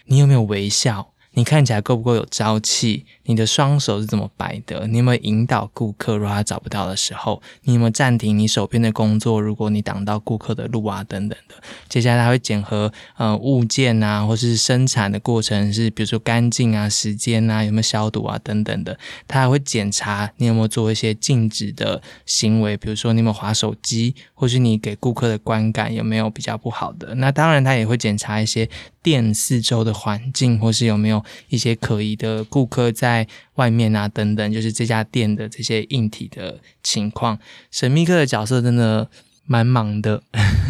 [0.07, 1.10] 你有没有微笑？
[1.33, 3.07] 你看起来够不够有朝气？
[3.25, 4.89] 你的双手是怎么摆的？
[4.89, 6.17] 你有没有引导顾客？
[6.17, 9.41] 如果他找不到的时候，你有没有暂停你手边的工作？
[9.41, 11.55] 如果你挡到顾客的路啊，等等的。
[11.89, 18.99] 接下来他会检核呃物件啊，或是生产的过程是比如说干净啊、时间啊、有没有消毒啊等等的。
[19.29, 27.15] 他还会检查你有没有做一些禁止的行为，比如说你有没有划手机，或是你给顾客的观感有没有比较不好的。
[27.15, 28.69] 那当然，他也会检查一些
[29.03, 37.39] 店四周的环境，或是有没有一些可疑的顾客在外面啊等等，就是这家店的这些硬体的情况。
[37.71, 39.09] 神秘客的角色真的
[39.47, 40.23] 蛮忙的，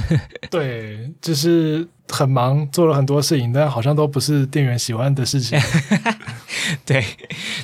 [0.51, 5.59] 对，就是很忙，做了很多事情，但好像都不是店员喜欢的事情。
[6.85, 7.05] 对。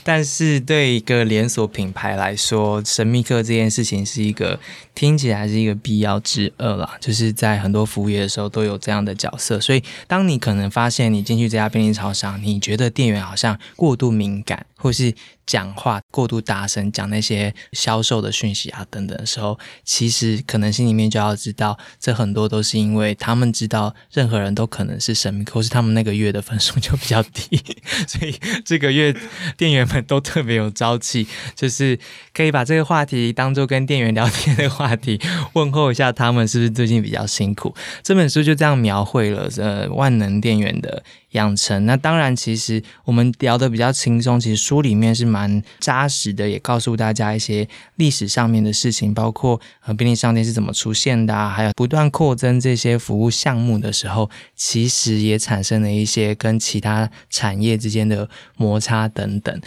[0.03, 4.59] 但是对一个连锁品牌来说，神秘客这件事情是一个
[4.95, 9.61] 听起来是一个必要之恶啦，就是在很多服务业的时候都有这样的角色。
[9.61, 15.13] 所以，当你可能发现你进去这家便利超商，你觉得店员好像过度敏感，或是
[15.45, 27.61] 讲话过度大声，讲那些销售的讯息啊等等的时候，其实可能心里面就要知道，这很多都是因为他们知道任何人都可能是神秘客，或是他们那个月的分数就比较低，
[28.07, 29.15] 所以这个月
[29.57, 31.99] 店员们都特别有朝气，就是
[32.33, 35.21] 可以把这个话题当做跟店员聊天的话题，
[35.55, 37.75] 问候一下他们是不是最近比较辛苦。
[38.03, 41.03] 这本书就这样描绘了呃万能店员的
[41.37, 41.87] 养成。
[41.87, 59.61] 那当然，其实我们聊的比较轻松，其实书里面是蛮扎实的，也告诉大家一些历史上面的事情，包括呃便利商店是怎么出现的啊，还有不断扩增这些服务项目的时候，其实也产生了一些跟其他产业之间的摩擦等等。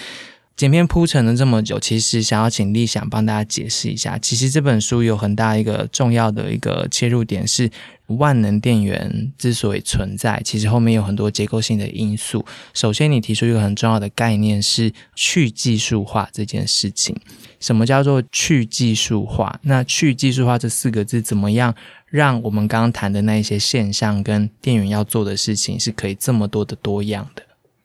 [0.59, 7.71] 剪片铺陈了这么久，其实想要请立想帮大家解释一下，其实这本书有很大一个重要的一个切入点是。
[8.17, 12.43] 万能电源之所以存在，其实后面有很多结构性的因素。
[12.73, 17.15] 首先，你提出一个很重要的概念是去技术化这件事情。
[17.59, 19.59] 什么叫做去技术化？
[19.61, 21.75] 那去技术化这四个字，怎么样
[22.07, 27.43] 让我们刚刚谈的那一些现象跟电源要做的事情，是可以这么多的多样的？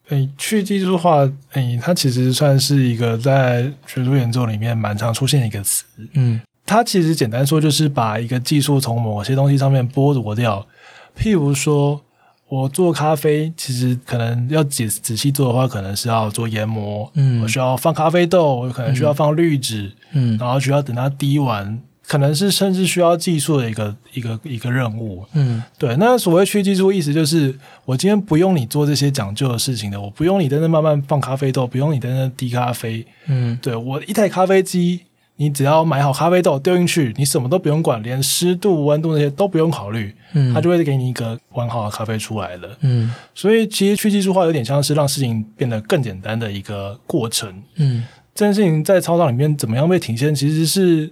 [0.08, 5.84] 诶，去技术化，诶，它其实算是一个在学术研究里面蛮常出现的一个词。
[6.12, 6.40] 嗯。
[6.66, 10.66] 它其实简单说，就是把一个技术从某些东西上面剥夺掉。
[11.14, 12.00] 譬如说，
[12.48, 25.96] 我做咖啡，其实可能要仔仔细做的话，可能是要做研磨，嗯，我需要放咖啡豆，我可能需要放滤纸，嗯，然后需要等它滴完，可能是甚至需要技术的一个一个一个任务，嗯，对。
[25.96, 35.00] 那所谓去技术，意思就是我今天不用你做这些讲究的事情的，我不用你在那慢慢放咖啡豆，不用你在那滴咖啡，嗯，对我一台咖啡机。
[35.36, 43.12] 你只要买好咖啡豆丢进去，你什么都不用管，连湿度、温度那些都不用考虑，嗯，它就会给你一个完好的咖啡出来了，嗯。
[43.34, 48.04] 所以其实去技术化有点像是让事情变得更简单的一个过程，嗯。
[48.32, 51.10] 这件事情在操场里面怎么样被体现，其实是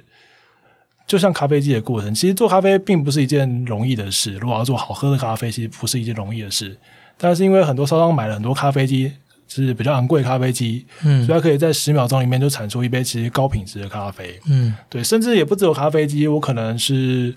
[1.07, 2.15] 就像咖啡机的过程。
[2.15, 6.77] 其实做咖啡并不是一件容易的事，如果要做好喝的咖啡，其实不是一件容易的事。
[7.17, 9.13] 但是因为很多商商买了很多咖啡机。
[9.55, 17.35] 是比较昂贵咖啡机，嗯，所以它可以在十秒钟里面就产出一杯其实高品质的咖啡，嗯，对，甚至也不只有咖啡机，我可能是，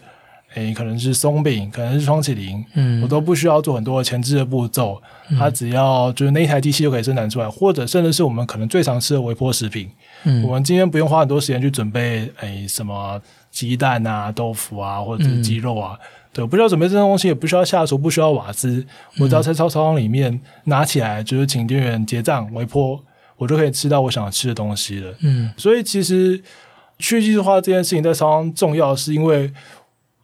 [0.53, 5.01] 诶，可能是松饼，可能是双起灵，嗯，我都不需要做很多前置的步骤，
[5.38, 9.89] 它只要就是那一台机器就可以生产出来，或者甚至是我们可能最常吃的微波食品，
[10.24, 13.22] 嗯，我们今天不用花很多时间去准备，诶，什么
[13.55, 15.97] 鸡蛋啊、豆腐啊，或者是鸡肉啊。
[16.33, 18.85] 对，不需要准备这些东西，也不需要下厨，不需要瓦斯，
[19.19, 23.01] 我只要在超超商里面拿起来，就是请店员结账、微波，
[23.37, 25.13] 我就可以吃到我想吃的东西了。
[25.21, 26.43] 嗯，所以其实
[26.99, 29.49] 去技术化这件事情在超商重要，是因为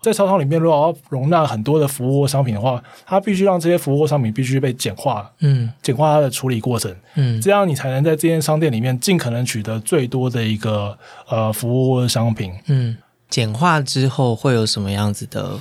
[0.01, 10.97] 在超商里面，如果要容纳很多的服务商品的话，它必须让这些服务商品必须被简化，嗯，简化它的处理过程，嗯，这样你才能在这间商店里面尽可能取得最多的一个
[11.29, 12.51] 呃服务商品。
[12.65, 12.97] 嗯，
[13.31, 15.57] 简化之后会有什么样子的？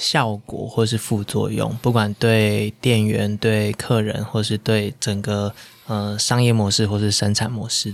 [0.00, 5.52] 效果或是副作用，不管对店员、对客人，或是对整个
[5.88, 7.92] 呃商业模式或是生产模式，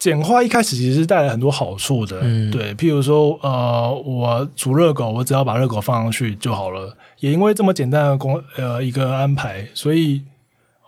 [0.00, 2.18] 简化一开始其实是带来很多好处的。
[2.22, 6.96] 嗯，对，譬如说，呃，我煮热狗，我只要把热狗放上去就好了。
[7.20, 10.20] 也因为这么简单的工呃一个安排，所以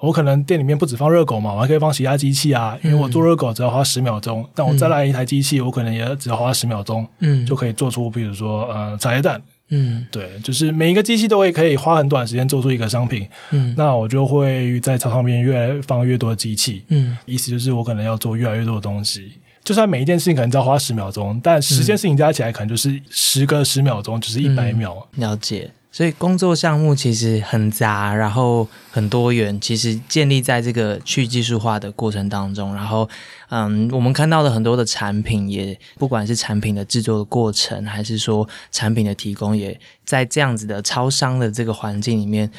[0.00, 2.78] 我可能店里面不止放热狗嘛，我还可以放洗压机器啊。
[2.82, 9.40] 因为我做热狗只要花十秒钟，但我再来一台机器，我可能也只要花十秒钟，嗯，就可以做出，比如说呃茶叶蛋。
[9.70, 13.26] 嗯，对，就是每一个机器都会可以花很短时间做出一个商品。
[13.50, 16.84] 嗯，那我就会在操场边越来放越多的机器。
[16.88, 19.32] 嗯，意思就是我可能要做越来越多的东西。
[19.64, 25.08] 就算每一件事情可能只要花十秒钟，但十件事情加起来可能就是十个十秒钟，就是一百秒。
[25.12, 25.70] 了解。
[25.94, 29.60] 所以工作项目其实很杂，然后很多元。
[29.60, 33.08] 其实建立在这个去技术化的过程当中，然后，
[33.48, 42.50] 嗯，我们看到的很多的产品，也不管是产品的制作的过程，还是说产品的提供，也在这样子的超商的这个环境里面。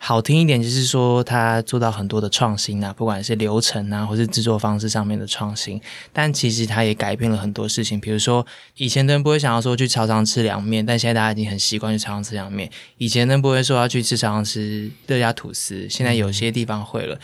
[0.00, 5.80] 好听一点就是说，他做到很多的创新啊，不管是流程啊，或是制作方式上面的创新。
[6.12, 8.46] 但其实他也改变了很多事情，比如说
[8.76, 12.70] 以前的人不会想要说去超商吃凉面，但现在大家已经很习惯去超商吃凉面。
[12.96, 17.18] 以前人不会说要去吃超商吃热加吐司，现在有些地方会了。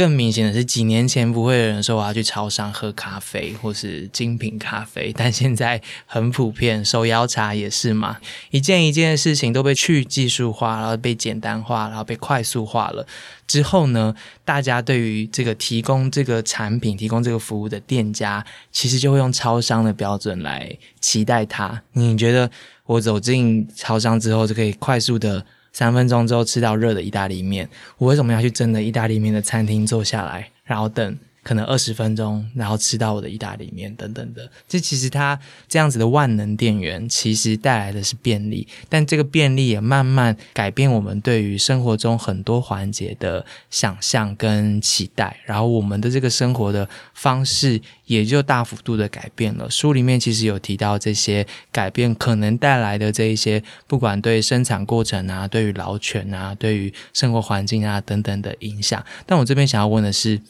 [0.00, 8.16] 更明显的是，几年前不会有人说我要去超商喝咖啡或是精品咖啡，但现在很普遍，手摇茶也是嘛。
[8.50, 13.06] 一件一件事情都被去技术化，然后被简单化，然后被快速化了
[13.46, 18.42] 之后呢，大家对于这个提供这个产品、提供这个服务的店家，
[18.72, 21.82] 其实就会用超商的标准来期待它。
[21.92, 22.50] 你觉得
[22.86, 25.44] 我走进超商之后就可以快速的？
[25.72, 27.68] 三分钟之后吃到热的意大利面，
[27.98, 31.18] 我为什么要去真的意大利面的餐厅坐下来，然后等？
[31.42, 34.50] 可能二十分钟，然后吃到我的意大利面等等的。
[34.68, 35.38] 这其实它
[35.68, 49.70] 这样子的万能电源，其实带来的是便利，但这个便利也慢慢改变我们对于生活中很多环节的想象跟期待，然后我们的这个生活的方式也就大幅度的改变了。
[49.70, 59.04] 书里面其实有提到这些改变可能带来的这一些，不管对生产过程啊，对于劳权啊，对于生活环境啊等等的影响。
[59.24, 60.40] 但我这边想要问的是。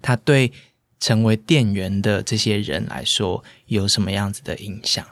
[0.00, 0.52] 它对
[0.98, 5.04] 成为店员的这些人来说有什么样子的影响？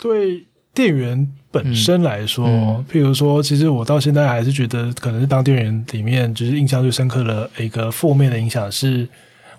[0.00, 2.46] 对店员本身来说，
[2.90, 9.08] 譬如说，其实我到现在还是觉得，可能是当店员里面，就是印象最深刻的一个负面的影响是，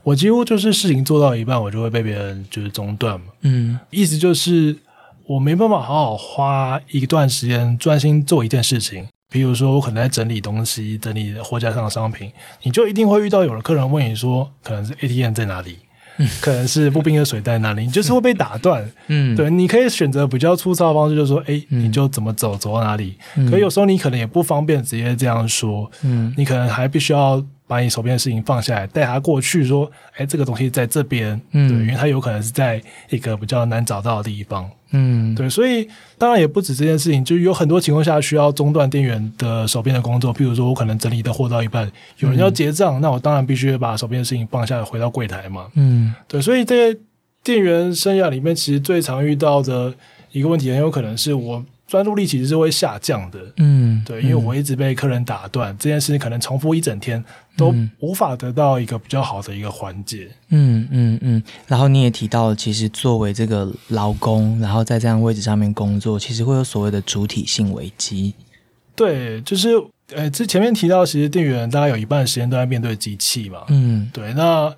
[0.03, 3.27] 我几乎就是事情做到一半，我就会被别人就是中断嘛。
[3.41, 4.77] 嗯意思就是
[5.25, 9.07] 我没办法好好花一段时间专心做一件事情。
[9.36, 12.31] 比如说，我可能在整理东西，整理货架上的商品，
[12.63, 15.79] 你就一定会遇到有的客人问你说，可能是 ATM 在哪里，
[16.39, 18.89] 可能是步兵的水在哪里，你就是会被打断。
[19.07, 21.83] 嗯，对，你可以选择比较粗糙的方式，就是说，哎，嗯。
[21.83, 23.17] 你就怎么走，走到哪里。
[23.36, 23.51] 嗯。
[23.51, 26.33] 可有时候你可能也不方便直接这样说，嗯。
[26.38, 31.68] 你可能还必须要把你手边的事情放下来，带他过去，说，哎，这个东西在这边，嗯。
[31.68, 35.34] 对，因为他有可能是在一个比较难找到的地方，嗯。
[35.34, 35.88] 对，所以
[36.18, 46.13] 当然也不止这件事情，就有很多情况下需要中断店员的手边的工作，譬如说我可能整理的货到一半，有人要结账，那我当然必须把手边的事情放下来，回到柜台嘛，嗯。
[46.28, 46.99] 对，所以这些
[47.43, 49.93] 店员生涯里面，其实最常遇到的
[50.32, 53.39] 一个问题，很有可能是我专注力其实是会下降的。
[53.57, 57.23] 嗯，对，因为我一直被客人打断，这件事情可能重复一整天，
[57.55, 60.29] 都嗯无法得到一个比较好的一个缓解。
[60.49, 68.33] 嗯嗯嗯，然后你也提到，其实作为这个劳工，然后在这样位置上面工作，其实会有所谓的主体性危机。
[68.95, 69.69] 对，就是
[70.15, 73.59] 呃，之前面提到，其实店员大概有一半的时间都在面对机器嘛。
[73.67, 74.73] 嗯对，那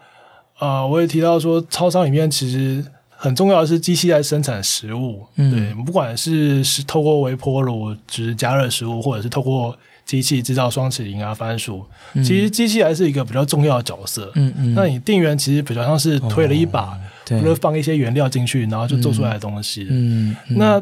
[0.60, 2.84] 呃，我也提到说，超商里面其实
[3.18, 5.26] 很重要的是机器在生产食物。
[5.36, 14.32] 嗯对，不管是是透过微波炉只是加热食物，或者是透过机器制造双麒麟啊、番薯，嗯其实机器还是一个比较重要的角色。
[14.36, 19.88] 嗯嗯，那你店员其实比较像是推了一把，对或者放一些原料进去，然后就做出来的东西。
[19.89, 20.82] 嗯，嗯那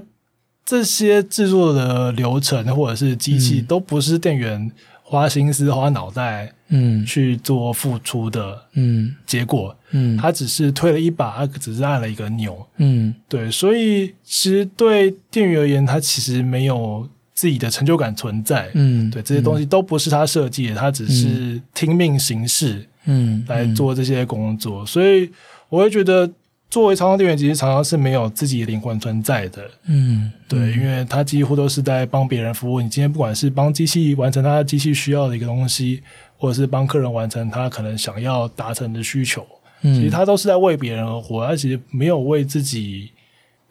[0.66, 4.70] 这些制作的流程或者是机器，嗯都不是店员
[5.08, 7.06] 花心思、花脑袋嗯。
[7.06, 9.16] 去做付出的嗯。
[9.26, 10.18] 结果，嗯。
[10.18, 12.66] 他只是推了一把，他只是按了一个钮。
[12.78, 13.14] 嗯。
[13.30, 18.72] 对，所以其实对店员而言，他其实没有自己的成就感存在。
[18.74, 23.46] 嗯，对，这些东西都不是他设计的，他只是听命行事嗯。
[23.48, 24.84] 来做这些工作。
[24.84, 25.30] 所以
[25.70, 26.28] 我会觉得，
[26.76, 29.64] 作为常常店员，其实常常是没有自己的灵魂存在的。
[29.86, 32.82] 嗯对，因为他几乎都是在帮别人服务。
[32.82, 36.04] 你今天不管是帮机器完成他机器需要的一个东西，
[36.36, 39.48] 或者是帮客人完成他可能想要达成的需求，
[39.84, 43.10] 嗯，其实他都是在为别人而活，他其实没有为自己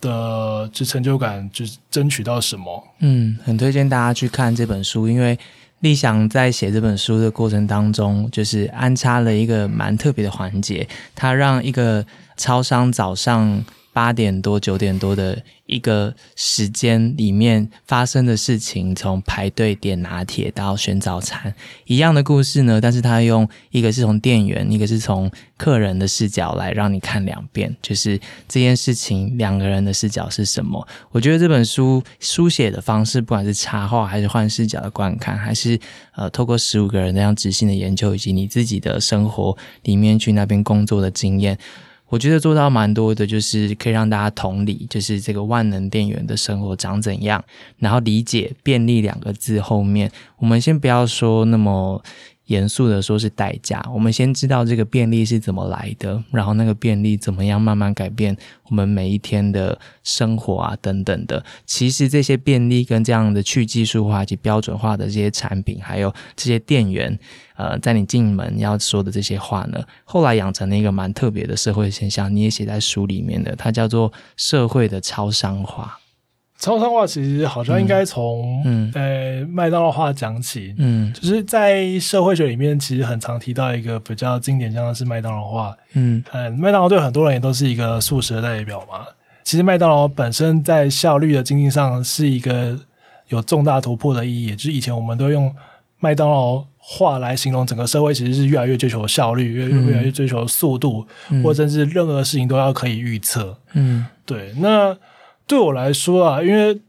[0.01, 2.83] 的就成就感就是争取到什么。
[3.01, 5.39] 嗯，很推荐大家去看这本书，因为
[5.81, 12.03] 立想在写这本书的过程当中，就是安插了一个蛮特别的环节，他让一个
[12.37, 21.55] 超商早上八点多、九点多的一个时间里面发生的事情，从排队点拿铁到选早餐
[21.87, 28.19] 一样的故事呢，但是他用一个是从店员，一个是从客人的视角来让你看两遍，就是
[28.49, 30.85] 这件事情两个人的视角是什么。
[31.13, 35.79] 我觉得这本书书写的方式，不管是插画还是换视角的观看，还是
[36.17, 41.57] 呃透过十五个人那样执行的研究，以及你自己的生活里面去那边工作的经验。
[42.15, 47.45] 我觉得做到蛮多的，就是可以让大家同理，就是这个万能电源的生活长怎样，
[47.79, 50.09] 然后理解“便利”两个字后面，
[50.39, 52.01] 我们先不要说那么
[52.47, 58.37] 严肃的说是代价，我们先知道这个便利是怎么来的，然后那个便利怎么样慢慢改变
[58.69, 61.43] 我们每一天的生活啊等等的。
[61.65, 67.19] 其实这些便利跟这样的去技术化及标准化的这些产品，还有这些店员，
[67.57, 75.99] 呃，在你进门要说的这些话呢，后来养成了一个蛮特别的社会现象，你也写在书里面的，它叫做社会的超商化。
[76.65, 78.91] 超商化其实好像应该从嗯。
[78.95, 81.13] 呃麦当劳化讲起，嗯。
[81.13, 85.77] 就是在社会学里面，其实很常提到一个比较经典，像是麦当劳化。
[85.93, 86.25] 嗯。
[86.33, 89.07] 呃，麦当劳对很多人也都是一个素食的代表嘛。
[89.43, 92.79] 其实麦当劳本身在效率的经济上是一个
[93.29, 95.55] 有重大突破的意义，就是以前我们都用
[96.01, 99.87] 麦当劳化来形容整个社会，其实是越来越追求效率，越嗯。
[99.89, 101.43] 越来越追求速度，嗯。
[101.43, 103.55] 或者甚至任何事情都要可以预测。
[103.75, 104.07] 嗯。
[104.25, 104.97] 对，那
[105.47, 106.81] 对我来说啊，因为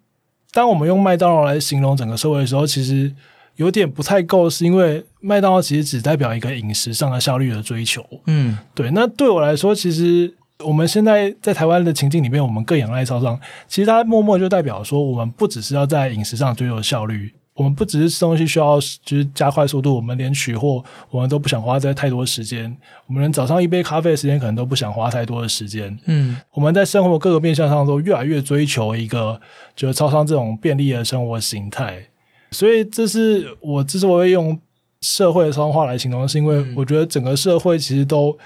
[0.52, 3.14] 当我们用麦当劳来形容整个社会的时候，其实
[3.58, 8.06] 有点不太够，是因为麦当劳其实只代表一个饮食上的效率的追求。
[8.28, 17.34] 嗯对，那对我来说，其实我们现在在台湾的情境里面，我们更仰赖超商，其实它默默就代表说，我们不只是要在饮食上追求效率。
[17.56, 22.76] 我们不只是吃东西需要就是加快速度，我们连取货我们都不想花在太多时间，
[23.08, 25.98] 我们连早上一杯咖啡的时间可能都不想花太多的时间。
[26.06, 26.38] 嗯。
[26.52, 29.40] 我们在生活各个面向上都越来越追求一个
[29.76, 32.08] 就是超商这种便利的生活形态，
[32.52, 34.60] 所以这是我之所以用
[35.02, 38.38] 社会的超商化来形容，是因为我觉得整个社会其实都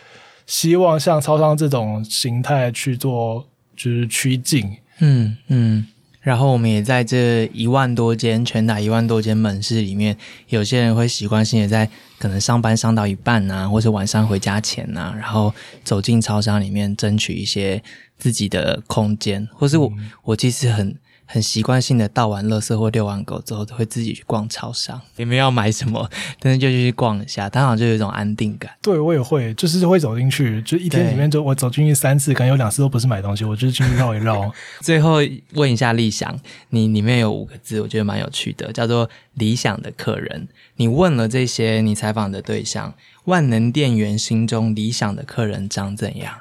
[0.46, 4.78] 希望像超商这种形态去做就是趋近。
[5.00, 5.88] 嗯嗯，
[6.22, 10.18] 然后我们也在这一万多间全打一万多间门市里面，
[10.50, 15.54] 有些人会习惯性的在可能上班上到一半啊，或者晚上回家前啊，然后
[15.84, 17.82] 走进超商里面争取一些
[18.18, 19.92] 自己的空间，或是我、
[20.24, 20.96] 我其实很。
[21.32, 26.10] 很习惯性的倒完垃圾或遛完狗之后，都会自己去逛超商，也没有要买什么，
[26.40, 28.72] 但是就去逛一下，当然就有一种安定感。
[28.82, 34.52] 对我也会，就是会走进去，就一天里面就我走进去三次，可能有两次都不是买东西，我就是进去绕一绕。
[34.82, 35.18] 最后
[35.54, 36.36] 问一下立翔，
[36.70, 40.48] 你里面有五个字，我觉得蛮有趣的，叫做“理想的客人”。
[40.78, 46.40] 你问了这些你采访的对象，万能店员心中理想的客人长怎样？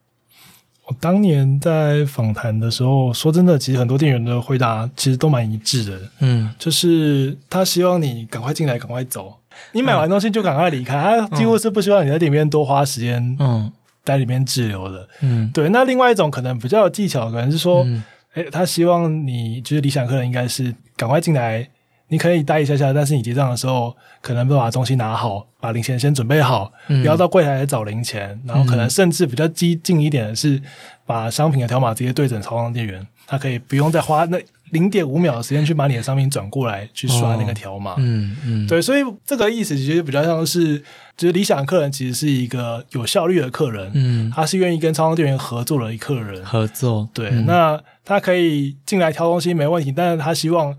[0.88, 6.50] 我当年在访谈的时候，说真的，其实很多店员的回答其实都蛮一致的，嗯。
[6.58, 9.34] 就是他希望你赶快进来，赶快走。
[9.72, 13.70] 你买完东西就赶快离开，他几乎是不希望你在里面多花时间嗯。
[14.02, 15.06] 在里面滞留的。
[15.20, 15.50] 嗯。
[15.52, 18.02] 对，那另外一种可能比较有技巧，可能是说，嗯。
[18.34, 21.68] 诶，他希望你就是理想客人应该是赶快进来，
[22.08, 27.02] 你可以待一下下，但是你结账的时候可能不把东西拿好，把零钱先准备好，嗯。
[27.02, 30.60] 不要到柜台来找零钱，然后可能甚至比较激进一点的是，
[31.06, 34.38] 把商品的条码直接对准超商店员，他可以不用再花那
[34.70, 37.94] 零点五秒的时间去把你的商品转过来去刷那个条码。
[37.98, 40.78] 嗯嗯，对，所以这个意思其实比较像是，
[41.16, 46.44] 就是理想客人其实是一个有效率的客人，嗯，他是愿意跟超商店员合作的一客人。
[46.44, 47.08] 合作。
[47.14, 47.46] 对，嗯。
[47.46, 50.74] 那他可以进来挑东西没问题，但是他希望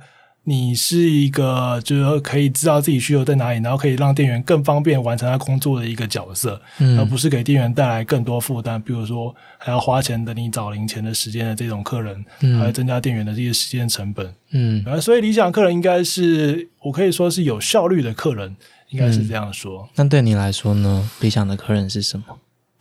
[0.50, 14.34] 你是一个就是说可以知道自己需求在哪里，然后可以让店员更方便完成他工作的一个角色，嗯而嗯不是给店员带来更多负担，比如说还要花钱等你找零钱的时间的这种客人，还会嗯增加店员的这些时间成本。
[14.52, 18.56] 嗯呃，所以理想客人应该是我可以说是有效率的客人，
[18.90, 19.88] 应该是这样说。
[19.96, 21.08] 那对你来说呢？
[21.22, 22.26] 理想的客人是什么？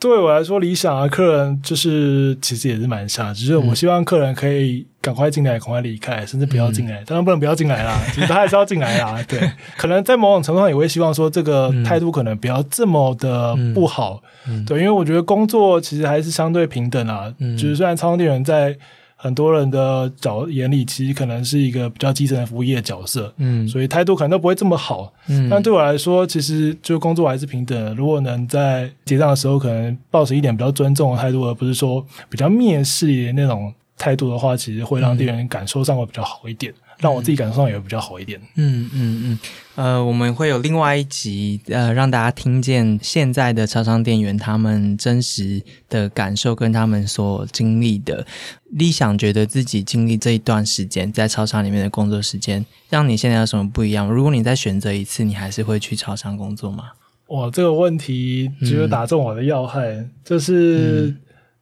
[0.01, 7.03] 对我来说，理想的客人就是其实也是蛮像，只是我希望客人可以赶快进来，赶快离开，甚至不要进来。
[7.07, 9.25] 当然不能不要进来啦， 其实他还是要进来啦。
[9.27, 9.41] 对，
[9.79, 14.23] 可能在某种程度上也会希望说，这个态度可能不要这么的不好。
[14.47, 17.33] 嗯对，因为我觉得工作其实还是相对平等啊。
[17.39, 18.77] 嗯就是虽然超商店员在
[19.21, 25.13] 很多人的角眼里，其实可能是一个比较基层的服务业角色，嗯所以态度可能都不会这么好。
[25.27, 27.93] 嗯但对我来说，其实就工作还是平等的。
[27.95, 38.41] 如果能在结账的时候，可能抱持一点比较尊重的态度，而不是说比较蔑视的那种态度的话，其实会让店员感受上会比较好一点，让我自己感受上也会比较好一点。
[38.55, 39.39] 嗯嗯嗯，
[39.75, 48.25] 呃，我们会有另外一集，呃，让大家听见现在的超商店员他们真实的感受跟他们所经历的。
[48.71, 54.09] 理想觉得自己经历这一段时间在超商里面的工作时间，让你现在有什么不一样？
[54.09, 56.85] 如果你再选择一次，你还是会去超商工作吗？
[57.29, 61.15] 哇，这个问题只有打中我的要害，嗯就是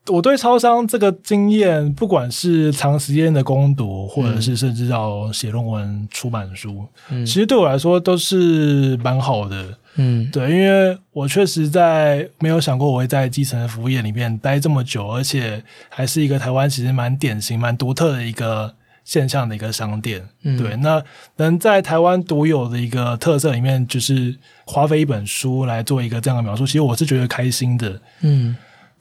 [0.09, 9.77] 我对超商这个经验，不管是长时间的攻读，或者是甚至到写论文、出版书，嗯其实对我来说都是蛮好的。
[9.99, 20.23] 嗯对，因为我确实在没有想过我会在基层的服务业里面待这么久，而且还是一个台湾其实蛮典型、蛮独特的一个现象的一个商店。
[20.43, 21.03] 嗯对，那
[21.37, 24.37] 能在台湾独有的一个特色里面，就是
[24.67, 27.99] 花费一本书来做一个这样的描述，其实我是觉得开心的。
[28.21, 28.55] 嗯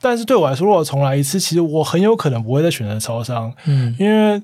[0.08, 4.40] 但是对我来说，如果重来一次，其实我很有可能不会再选择超商，嗯因为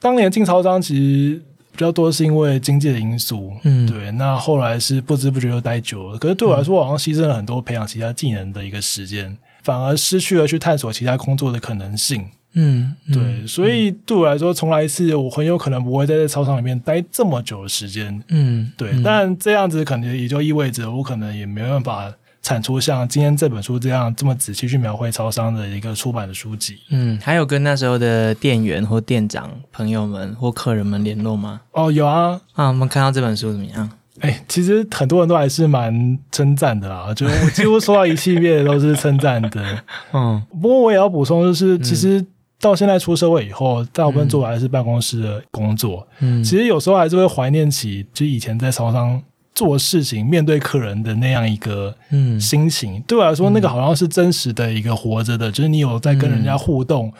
[0.00, 4.10] 当年进超商其实比较多是因为经济的因素，嗯对。
[4.12, 12.26] 那后来是不知不觉又待久了，可是对我来说，我好像牺牲了很多培养其他技能的一个时间，反而失去了去探索其他工作的可能性。
[12.54, 18.22] 嗯，嗯对，所以对我来说，重来一次，我很有可能不会再在操场里面待这么久的时间。
[18.28, 22.12] 嗯对，但这样子可能也就意味着我可能也没办法
[22.42, 26.78] 产出像今天这本书这样这么仔细去描绘超商的一个出版的书籍。
[26.90, 31.60] 嗯，还有跟那时候的店员或店长朋友们或客人们联络吗？
[31.70, 33.88] 哦，有啊，啊，我们看到这本书怎么样？
[34.20, 39.82] 哎、其实很多人都还是蛮称赞的啦，就我几乎收到一系列都是称赞的。
[40.12, 42.24] 嗯不过我也要补充，就是其实
[42.60, 46.06] 到现在出社会以后，大部分做的还是办公室的工作。
[46.20, 49.20] 嗯其实有时候还是会怀念起，就以前在超商
[49.54, 53.02] 做事情、面对客人的那样一个嗯心情。
[53.06, 57.12] 对我来说，那个好像是真实的一个活着的，就是你有在跟人家互动。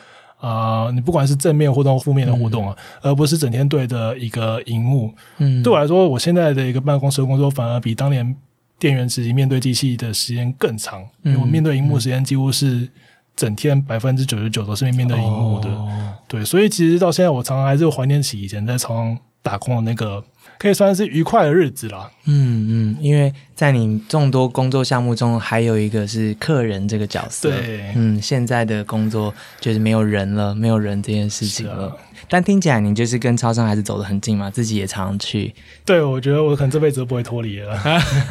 [0.43, 5.15] 啊、你不管是正面互动、负面的互动啊，而不是整天对着一个荧幕。
[5.39, 8.35] 嗯对我来说，我现在的一个办公室的工作，反而比当年
[8.77, 12.89] 店员时期面对机器的时间更长，因为我面对荧幕时间几乎是
[13.37, 15.69] 整天百分之九十九都是面对荧幕的。
[15.69, 20.21] 哦对，所以其实到现在，我常常还是怀念起以前在超商打工的那个
[20.63, 22.09] 可以算是愉快的日子啦。
[22.25, 27.49] 嗯嗯，因为在你众多工作项目中，还有一个是客人这个角色。
[27.49, 31.87] 对，嗯，现在的工作就是没有人了，没有人这件事情了。
[31.87, 31.97] 啊
[32.29, 35.53] 但听起来你就是跟超商还是走得很近嘛，自己也常常去。
[35.85, 37.79] 对，我觉得我可能这辈子都不会脱离了。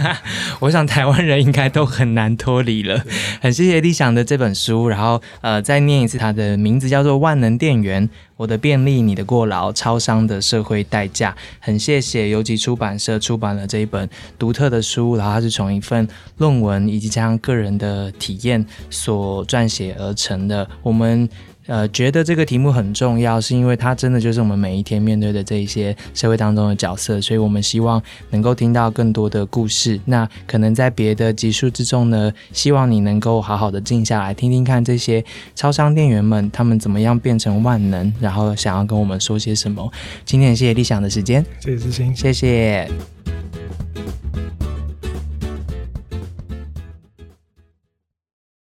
[0.59, 3.03] 我想台湾人应该都很难脱离了。
[3.41, 11.31] 很谢谢理想的这本书，然后呃再念一次它的名字叫做《万能店员：我的便利，你的过劳，超商的社会代价》。
[11.59, 14.09] 很谢谢邮集出版社出版了这一本
[14.39, 16.07] 独特的书，然后它是从一份
[16.37, 20.67] 论文以及加上个人的体验所撰写而成的。
[20.81, 21.29] 我们。
[21.67, 28.01] 呃，觉得这个题目很重要，是因为它真的就是我们每一天面对的这一些社会当中的角色，所以我们希望
[28.31, 29.97] 能够听到更多的故事。
[30.05, 35.23] 那可能在别的集数之中呢，希望你能够好好的静下来，听听看这些
[35.55, 39.89] 超商店员们他们怎么样变成万能，然后想要跟我们说些什么。
[40.25, 42.13] 今天谢谢理想的时间，谢谢知心。
[42.15, 42.89] 谢谢。